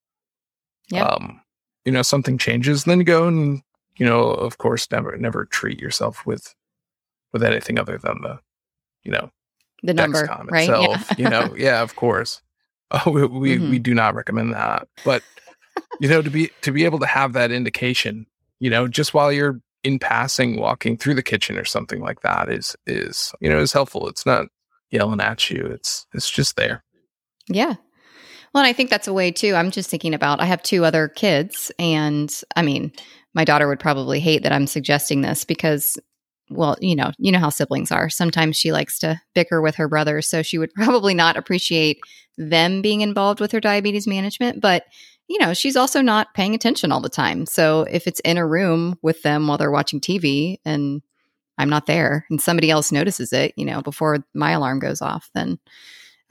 Yeah. 0.89 1.03
um 1.05 1.41
you 1.85 1.91
know 1.91 2.01
something 2.01 2.37
changes 2.37 2.83
then 2.83 2.99
you 2.99 3.05
go 3.05 3.27
and 3.27 3.61
you 3.97 4.05
know 4.05 4.21
of 4.23 4.57
course 4.57 4.89
never 4.91 5.15
never 5.17 5.45
treat 5.45 5.79
yourself 5.79 6.25
with 6.25 6.53
with 7.31 7.43
anything 7.43 7.79
other 7.79 7.97
than 7.97 8.21
the 8.21 8.39
you 9.03 9.11
know 9.11 9.31
The 9.83 9.93
number, 9.93 10.25
Dexcom 10.27 10.49
right? 10.51 10.61
itself. 10.69 11.09
Yeah. 11.17 11.23
you 11.23 11.29
know, 11.29 11.55
yeah, 11.57 11.81
of 11.81 11.95
course. 11.95 12.41
Oh, 12.91 13.09
we 13.11 13.25
we, 13.25 13.57
Mhm. 13.57 13.69
we 13.69 13.79
do 13.79 13.93
not 13.93 14.13
recommend 14.15 14.53
that. 14.53 14.87
But 15.03 15.23
you 15.99 16.07
know, 16.07 16.21
to 16.21 16.29
be 16.29 16.51
to 16.61 16.71
be 16.71 16.85
able 16.85 16.99
to 16.99 17.05
have 17.07 17.33
that 17.33 17.51
indication, 17.51 18.27
you 18.59 18.69
know, 18.69 18.87
just 18.87 19.13
while 19.15 19.31
you're 19.31 19.59
in 19.83 19.97
passing, 19.99 20.57
walking 20.59 20.95
through 20.97 21.15
the 21.15 21.23
kitchen 21.23 21.57
or 21.57 21.65
something 21.65 22.01
like 22.01 22.21
that 22.21 22.49
is 22.49 22.75
is 22.85 23.33
you 23.41 23.49
know 23.49 23.59
is 23.59 23.73
helpful. 23.73 24.07
It's 24.07 24.25
not 24.25 24.45
yelling 24.93 25.19
at 25.19 25.49
you. 25.49 25.65
It's 25.65 26.05
it's 26.13 26.29
just 26.29 26.55
there. 26.55 26.83
Yeah. 27.47 27.75
Well, 28.53 28.63
and 28.63 28.67
I 28.67 28.73
think 28.73 28.89
that's 28.89 29.07
a 29.07 29.13
way 29.13 29.31
too. 29.31 29.55
I'm 29.55 29.71
just 29.71 29.89
thinking 29.89 30.13
about 30.13 30.39
I 30.39 30.45
have 30.45 30.61
two 30.61 30.85
other 30.85 31.07
kids, 31.07 31.71
and 31.79 32.31
I 32.55 32.61
mean, 32.61 32.93
my 33.33 33.43
daughter 33.43 33.67
would 33.67 33.79
probably 33.79 34.19
hate 34.19 34.43
that 34.43 34.51
I'm 34.51 34.67
suggesting 34.67 35.21
this 35.21 35.43
because, 35.43 35.97
well, 36.49 36.77
you 36.79 36.95
know, 36.95 37.11
you 37.17 37.31
know 37.31 37.39
how 37.39 37.49
siblings 37.49 37.91
are. 37.91 38.09
Sometimes 38.09 38.55
she 38.55 38.71
likes 38.71 38.99
to 38.99 39.19
bicker 39.33 39.61
with 39.61 39.75
her 39.75 39.89
brothers, 39.89 40.29
so 40.29 40.43
she 40.43 40.59
would 40.59 40.73
probably 40.75 41.15
not 41.15 41.35
appreciate 41.35 41.99
them 42.37 42.81
being 42.81 43.01
involved 43.01 43.39
with 43.39 43.51
her 43.51 43.59
diabetes 43.59 44.07
management. 44.07 44.61
But 44.61 44.85
you 45.27 45.39
know, 45.39 45.53
she's 45.53 45.77
also 45.77 46.01
not 46.01 46.33
paying 46.33 46.53
attention 46.53 46.91
all 46.91 46.99
the 46.99 47.09
time. 47.09 47.45
So 47.45 47.87
if 47.89 48.07
it's 48.07 48.19
in 48.21 48.37
a 48.37 48.45
room 48.45 48.99
with 49.01 49.23
them 49.23 49.47
while 49.47 49.57
they're 49.57 49.71
watching 49.71 50.01
TV 50.01 50.57
and 50.65 51.01
I'm 51.57 51.69
not 51.69 51.85
there 51.85 52.25
and 52.29 52.41
somebody 52.41 52.69
else 52.71 52.91
notices 52.91 53.31
it, 53.33 53.53
you 53.57 53.65
know, 53.65 53.81
before 53.81 54.25
my 54.33 54.51
alarm 54.51 54.79
goes 54.79 55.01
off, 55.01 55.29
then 55.35 55.59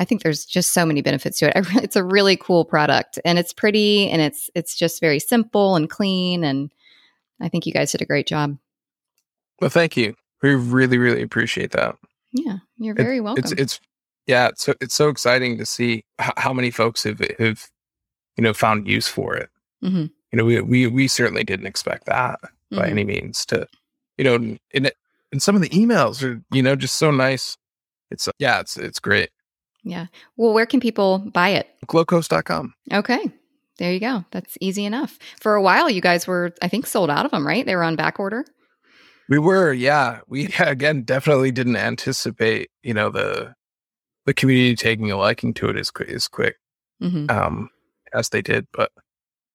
I 0.00 0.04
think 0.04 0.22
there's 0.22 0.44
just 0.44 0.72
so 0.72 0.84
many 0.84 1.00
benefits 1.02 1.38
to 1.38 1.56
it. 1.56 1.66
It's 1.84 1.96
a 1.96 2.02
really 2.04 2.36
cool 2.36 2.64
product 2.64 3.18
and 3.24 3.38
it's 3.38 3.52
pretty 3.52 4.08
and 4.10 4.20
it's 4.20 4.50
it's 4.54 4.74
just 4.76 5.00
very 5.00 5.18
simple 5.20 5.76
and 5.76 5.88
clean 5.88 6.42
and 6.44 6.72
I 7.40 7.48
think 7.48 7.66
you 7.66 7.72
guys 7.72 7.92
did 7.92 8.02
a 8.02 8.06
great 8.06 8.26
job. 8.26 8.56
Well, 9.60 9.70
thank 9.70 9.96
you. 9.96 10.14
We 10.42 10.54
really 10.54 10.98
really 10.98 11.22
appreciate 11.22 11.70
that. 11.72 11.96
Yeah, 12.32 12.56
you're 12.78 12.96
It- 12.98 13.02
very 13.02 13.20
welcome. 13.20 13.44
It's 13.44 13.52
it's 13.52 13.80
yeah, 14.26 14.48
it's 14.48 14.64
so 14.64 14.74
it's 14.80 14.94
so 14.94 15.08
exciting 15.08 15.58
to 15.58 15.66
see 15.66 16.04
how 16.18 16.52
many 16.52 16.70
folks 16.70 17.04
have 17.04 17.20
have 17.38 17.68
you 18.36 18.42
know 18.42 18.54
found 18.54 18.88
use 18.88 19.06
for 19.06 19.36
it. 19.36 19.50
Mhm. 19.84 20.10
You 20.32 20.36
know, 20.36 20.44
we 20.44 20.60
we 20.62 20.86
we 20.88 21.06
certainly 21.08 21.44
didn't 21.44 21.66
expect 21.66 22.06
that 22.06 22.40
by 22.70 22.86
Mhm. 22.88 22.90
any 22.90 23.04
means 23.04 23.44
to 23.46 23.68
you 24.18 24.24
know 24.24 24.34
and 24.36 24.58
it, 24.72 24.96
and 25.32 25.42
some 25.42 25.56
of 25.56 25.62
the 25.62 25.68
emails 25.70 26.22
are 26.22 26.40
you 26.52 26.62
know 26.62 26.76
just 26.76 26.96
so 26.96 27.10
nice. 27.10 27.56
It's 28.10 28.28
yeah, 28.38 28.60
it's 28.60 28.76
it's 28.76 29.00
great. 29.00 29.30
Yeah. 29.84 30.06
Well, 30.36 30.52
where 30.52 30.66
can 30.66 30.78
people 30.80 31.18
buy 31.18 31.48
it? 31.50 31.68
Glowcose.com. 31.86 32.74
Okay. 32.92 33.32
There 33.78 33.92
you 33.92 33.98
go. 33.98 34.24
That's 34.30 34.56
easy 34.60 34.84
enough. 34.84 35.18
For 35.40 35.54
a 35.56 35.62
while, 35.62 35.90
you 35.90 36.00
guys 36.00 36.26
were, 36.26 36.52
I 36.62 36.68
think, 36.68 36.86
sold 36.86 37.10
out 37.10 37.24
of 37.24 37.32
them, 37.32 37.44
right? 37.44 37.66
They 37.66 37.74
were 37.74 37.82
on 37.82 37.96
back 37.96 38.20
order. 38.20 38.44
We 39.28 39.38
were, 39.40 39.72
yeah. 39.72 40.20
We 40.28 40.46
again 40.60 41.02
definitely 41.02 41.50
didn't 41.50 41.76
anticipate, 41.76 42.70
you 42.82 42.94
know, 42.94 43.10
the 43.10 43.54
the 44.26 44.34
community 44.34 44.76
taking 44.76 45.10
a 45.10 45.16
liking 45.16 45.52
to 45.54 45.68
it 45.70 45.76
as 45.76 45.90
quick 45.90 46.08
as 46.10 46.28
quick 46.28 46.56
hmm 47.00 47.26
um 47.28 47.68
as 48.14 48.28
they 48.28 48.42
did, 48.42 48.66
but 48.72 48.92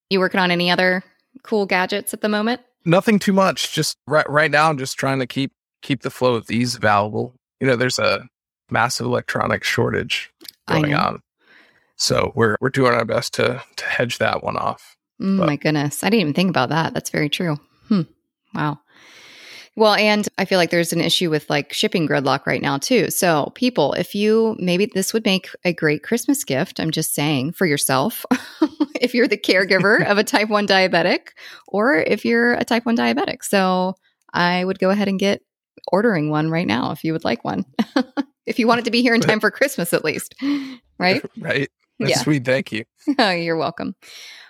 You 0.10 0.20
working 0.20 0.40
on 0.42 0.52
any 0.52 0.70
other 0.72 1.04
cool 1.44 1.66
gadgets 1.68 2.13
at 2.13 2.22
the 2.22 2.28
moment? 2.30 2.60
nothing 2.86 3.20
too 3.20 3.34
much. 3.34 3.72
Just 3.74 3.98
right 4.08 4.30
right 4.30 4.52
now, 4.52 4.70
I'm 4.70 4.78
just 4.78 4.98
trying 4.98 5.20
to 5.20 5.28
keep 5.28 5.54
keep 5.82 6.02
the 6.02 6.10
flow 6.10 6.36
of 6.36 6.48
these 6.48 6.76
valuable. 6.76 7.34
You 7.60 7.68
know, 7.68 7.76
there's 7.76 8.00
a 8.00 8.28
massive 8.70 9.06
electronic 9.06 9.63
shortage 9.63 10.32
going 10.68 10.94
on. 10.94 11.22
So 11.96 12.32
we're 12.36 12.58
we're 12.62 12.70
doing 12.70 12.94
our 12.94 13.06
best 13.06 13.34
to 13.36 13.63
to 13.76 13.86
hedge 13.86 14.20
that 14.20 14.44
one 14.44 14.58
off. 14.58 14.98
Mm, 15.22 15.46
my 15.46 15.56
goodness. 15.56 16.04
I 16.04 16.10
didn't 16.10 16.22
even 16.22 16.34
think 16.34 16.50
about 16.50 16.70
that. 16.70 16.94
That's 16.94 17.10
very 17.10 17.30
true. 17.30 17.58
Hmm. 17.88 18.02
Wow. 18.54 18.80
Well, 19.76 19.94
and 19.94 20.28
I 20.40 20.46
feel 20.46 20.58
like 20.58 20.72
there's 20.72 20.92
an 20.92 21.02
issue 21.02 21.30
with 21.30 21.48
like 21.52 21.72
shipping 21.72 22.08
gridlock 22.08 22.48
right 22.48 22.62
now 22.62 22.80
too. 22.80 23.12
So, 23.12 23.52
people, 23.54 23.94
if 23.94 24.16
you 24.16 24.56
maybe 24.58 24.88
this 24.88 25.13
would 25.13 25.24
make 25.24 25.50
a 25.63 25.72
great 25.72 26.02
Christmas 26.02 26.44
gift, 26.44 26.80
I'm 26.80 26.90
just 26.90 27.13
saying 27.13 27.52
for 27.52 27.68
yourself, 27.68 28.26
if 29.00 29.13
you're 29.13 29.28
the 29.28 29.38
caregiver 29.38 30.04
of 30.10 30.18
a 30.18 30.24
type 30.24 30.50
1 30.50 30.66
diabetic 30.68 31.30
or 31.68 31.96
if 31.96 32.26
you're 32.26 32.54
a 32.54 32.63
type 32.63 32.88
1 32.88 32.98
diabetic. 32.98 33.44
So, 33.44 33.96
I 34.34 34.66
would 34.66 34.80
go 34.80 34.90
ahead 34.90 35.08
and 35.08 35.20
get 35.20 35.44
ordering 35.88 36.30
one 36.30 36.50
right 36.50 36.67
now 36.67 36.91
if 36.91 37.04
you 37.04 37.13
would 37.13 37.23
like 37.23 37.43
one. 37.43 37.65
if 38.45 38.58
you 38.60 38.67
want 38.67 38.80
it 38.80 38.86
to 38.86 38.91
be 38.91 39.02
here 39.02 39.13
in 39.13 39.21
time 39.21 39.39
for 39.39 39.52
Christmas 39.52 39.93
at 39.93 40.04
least. 40.04 40.36
Right? 41.00 41.23
Right. 41.38 41.69
That's 42.00 42.12
yeah. 42.12 42.17
sweet. 42.19 42.45
Thank 42.45 42.71
you. 42.71 42.84
oh, 43.19 43.32
you're 43.32 43.58
welcome. 43.58 43.95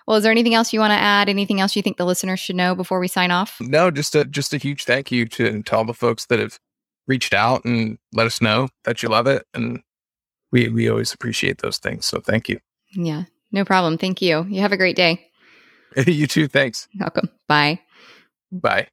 Well, 0.06 0.18
is 0.18 0.24
there 0.24 0.32
anything 0.32 0.54
else 0.54 0.74
you 0.74 0.80
want 0.80 0.92
to 0.92 0.98
add? 0.98 1.30
Anything 1.30 1.62
else 1.62 1.76
you 1.76 1.82
think 1.82 1.98
the 1.98 2.06
listeners 2.06 2.40
should 2.40 2.56
know 2.56 2.76
before 2.76 3.00
we 3.00 3.08
sign 3.08 3.32
off? 3.32 3.58
No, 3.62 3.90
just 3.90 4.16
a 4.16 4.26
just 4.26 4.54
a 4.54 4.58
huge 4.58 4.84
thank 4.86 5.12
you 5.12 5.26
to, 5.28 5.64
to 5.64 5.76
all 5.76 5.86
the 5.86 5.94
folks 5.94 6.26
that 6.26 6.40
have 6.40 6.60
reached 7.08 7.34
out 7.34 7.64
and 7.64 7.98
let 8.14 8.28
us 8.28 8.42
know 8.42 8.68
that 8.84 9.02
you 9.02 9.10
love 9.10 9.28
it, 9.28 9.46
and 9.54 9.82
we 10.52 10.70
we 10.70 10.90
always 10.90 11.14
appreciate 11.14 11.60
those 11.60 11.78
things. 11.78 12.06
So 12.06 12.20
thank 12.20 12.50
you. 12.50 12.60
Yeah, 12.94 13.24
no 13.52 13.64
problem. 13.64 13.98
Thank 13.98 14.22
you. 14.22 14.46
You 14.50 14.62
have 14.62 14.72
a 14.74 14.78
great 14.78 14.96
day. 14.96 15.26
you 16.06 16.28
too. 16.28 16.48
Thanks. 16.48 16.88
Welcome. 17.00 17.30
Bye. 17.48 17.80
Bye. 18.52 18.88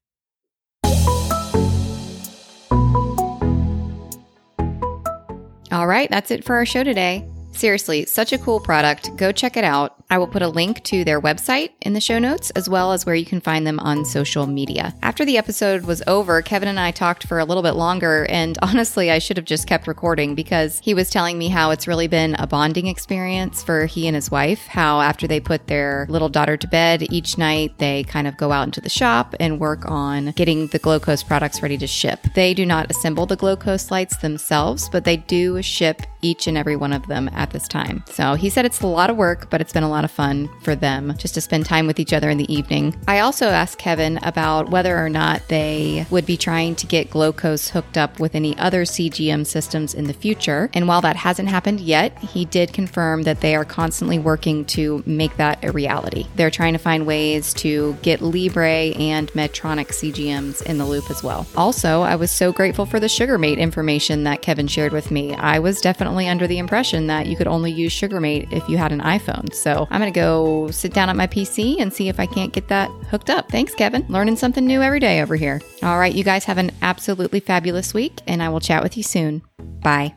All 5.75 5.89
right, 5.89 6.09
that's 6.09 6.31
it 6.31 6.45
for 6.45 6.55
our 6.55 6.65
show 6.65 6.85
today. 6.85 7.29
Seriously, 7.51 8.07
such 8.07 8.33
a 8.33 8.39
cool 8.39 8.61
product. 8.61 9.17
Go 9.17 9.33
check 9.33 9.57
it 9.57 9.65
out. 9.65 9.94
I 10.15 10.19
will 10.19 10.29
put 10.29 10.43
a 10.43 10.49
link 10.49 10.81
to 10.85 11.03
their 11.03 11.21
website 11.21 11.71
in 11.81 11.93
the 11.93 12.01
show 12.01 12.21
notes, 12.21 12.51
as 12.51 12.69
well 12.69 12.93
as 12.93 13.05
where 13.05 13.17
you 13.17 13.27
can 13.27 13.41
find 13.41 13.67
them 13.67 13.81
on 13.81 14.05
social 14.05 14.47
media. 14.47 14.95
After 15.03 15.25
the 15.25 15.37
episode 15.37 15.87
was 15.87 16.05
over, 16.07 16.41
Kevin 16.41 16.69
and 16.69 16.79
I 16.79 16.93
talked 16.93 17.27
for 17.27 17.41
a 17.41 17.45
little 17.45 17.65
bit 17.65 17.73
longer, 17.73 18.25
and 18.29 18.57
honestly, 18.63 19.11
I 19.11 19.19
should 19.19 19.37
have 19.37 19.45
just 19.45 19.67
kept 19.67 19.89
recording 19.89 20.37
because 20.37 20.79
he 20.85 20.95
was 20.95 21.11
telling 21.11 21.37
me 21.37 21.49
how 21.49 21.73
it's 21.73 21.89
really 21.89 22.07
been 22.07 22.37
a 22.39 22.47
bonding 22.47 22.87
experience 22.87 23.65
for 23.65 23.87
he 23.87 24.07
and 24.07 24.15
his 24.15 24.31
wife. 24.31 24.65
How 24.69 25.01
after 25.01 25.27
they 25.27 25.41
put 25.41 25.67
their 25.67 26.07
little 26.09 26.29
daughter 26.29 26.57
to 26.59 26.69
bed 26.69 27.13
each 27.13 27.37
night, 27.37 27.77
they 27.79 28.05
kind 28.05 28.29
of 28.29 28.37
go 28.37 28.53
out 28.53 28.69
into 28.69 28.81
the 28.81 28.89
shop 28.89 29.35
and 29.41 29.59
work 29.59 29.85
on 29.91 30.27
getting 30.37 30.69
the 30.69 30.79
Glowcose 30.79 31.27
products 31.27 31.61
ready 31.61 31.77
to 31.79 31.89
ship. 31.89 32.21
They 32.37 32.55
do 32.55 32.65
not 32.65 32.89
assemble 32.89 33.27
the 33.27 33.37
Glowcose 33.37 33.91
lights 33.91 34.19
themselves, 34.19 34.89
but 34.89 35.05
they 35.05 35.17
do 35.17 35.61
ship 35.61 36.03
each 36.23 36.47
and 36.47 36.57
every 36.57 36.77
one 36.77 36.93
of 36.93 37.07
them 37.09 37.29
at 37.33 37.51
this 37.51 37.67
time. 37.67 38.05
So 38.07 38.35
he 38.35 38.49
said 38.49 38.65
it's 38.65 38.81
a 38.81 38.87
lot 38.87 39.11
of 39.11 39.17
work, 39.17 39.51
but 39.51 39.61
it's 39.61 39.73
been 39.73 39.83
a 39.83 39.89
lot 39.89 40.04
of 40.05 40.11
fun 40.11 40.49
for 40.63 40.75
them 40.75 41.15
just 41.19 41.35
to 41.35 41.41
spend 41.41 41.67
time 41.67 41.87
with 41.87 41.99
each 41.99 42.13
other 42.13 42.31
in 42.31 42.39
the 42.39 42.53
evening. 42.53 42.95
I 43.09 43.21
also 43.21 43.47
asked 43.47 43.79
Kevin 43.79 44.19
about 44.23 44.71
whether 44.71 44.97
or 44.97 45.09
not 45.09 45.49
they 45.49 46.07
would 46.11 46.27
be 46.27 46.37
trying 46.37 46.77
to 46.77 46.87
get 46.87 47.11
Glowcose 47.11 47.71
hooked 47.71 47.99
up 47.99 48.21
with 48.21 48.35
any 48.35 48.57
other 48.59 48.85
CGM 48.85 49.47
systems 49.47 49.95
in 49.95 50.05
the 50.05 50.13
future. 50.13 50.71
And 50.75 50.87
while 50.87 51.01
that 51.01 51.17
hasn't 51.17 51.49
happened 51.49 51.81
yet, 51.81 52.17
he 52.19 52.45
did 52.45 52.73
confirm 52.73 53.23
that 53.23 53.41
they 53.41 53.57
are 53.57 53.65
constantly 53.65 54.19
working 54.19 54.65
to 54.67 55.03
make 55.07 55.37
that 55.37 55.65
a 55.65 55.73
reality. 55.73 56.27
They're 56.37 56.51
trying 56.51 56.75
to 56.75 56.79
find 56.79 57.07
ways 57.07 57.55
to 57.55 57.97
get 58.03 58.21
Libre 58.21 58.93
and 58.95 59.31
Medtronic 59.33 59.89
CGMs 59.89 60.63
in 60.63 60.79
the 60.79 60.87
loop 60.87 61.11
as 61.11 61.23
well. 61.23 61.47
Also, 61.57 62.03
I 62.03 62.17
was 62.17 62.31
so 62.31 62.53
grateful 62.53 62.87
for 62.87 63.01
the 63.01 63.07
Sugarmate 63.07 63.59
information 63.59 64.25
that 64.25 64.43
Kevin 64.43 64.67
shared 64.67 64.93
with 64.93 65.11
me. 65.11 65.35
I 65.35 65.59
was 65.59 65.81
definitely 65.81 66.29
under 66.29 66.47
the 66.47 66.59
impression 66.59 67.07
that 67.07 67.27
you 67.27 67.37
could 67.37 67.47
only 67.47 67.73
use 67.73 67.93
Sugarmate 67.93 68.53
if 68.53 68.69
you 68.69 68.77
had 68.77 68.93
an 68.93 69.01
iPhone. 69.01 69.53
I'm 69.91 70.01
going 70.01 70.13
to 70.13 70.19
go 70.19 70.71
sit 70.71 70.93
down 70.93 71.09
at 71.09 71.17
my 71.17 71.27
PC 71.27 71.81
and 71.81 71.93
see 71.93 72.09
if 72.09 72.19
I 72.19 72.27
can't 72.27 72.53
get 72.53 72.69
that 72.69 72.91
hooked 73.11 73.31
up. 73.31 73.51
Thanks, 73.51 73.75
Kevin. 73.75 74.05
Learning 74.09 74.37
something 74.37 74.65
new 74.65 74.83
every 74.83 75.01
day 75.01 75.23
over 75.23 75.37
here. 75.37 75.61
All 75.83 75.99
right, 75.99 76.15
you 76.15 76.25
guys 76.25 76.45
have 76.45 76.59
an 76.59 76.71
absolutely 76.83 77.41
fabulous 77.41 77.95
week, 77.95 78.21
and 78.27 78.43
I 78.43 78.49
will 78.49 78.61
chat 78.61 78.83
with 78.83 78.97
you 78.97 79.03
soon. 79.03 79.43
Bye. 79.83 80.15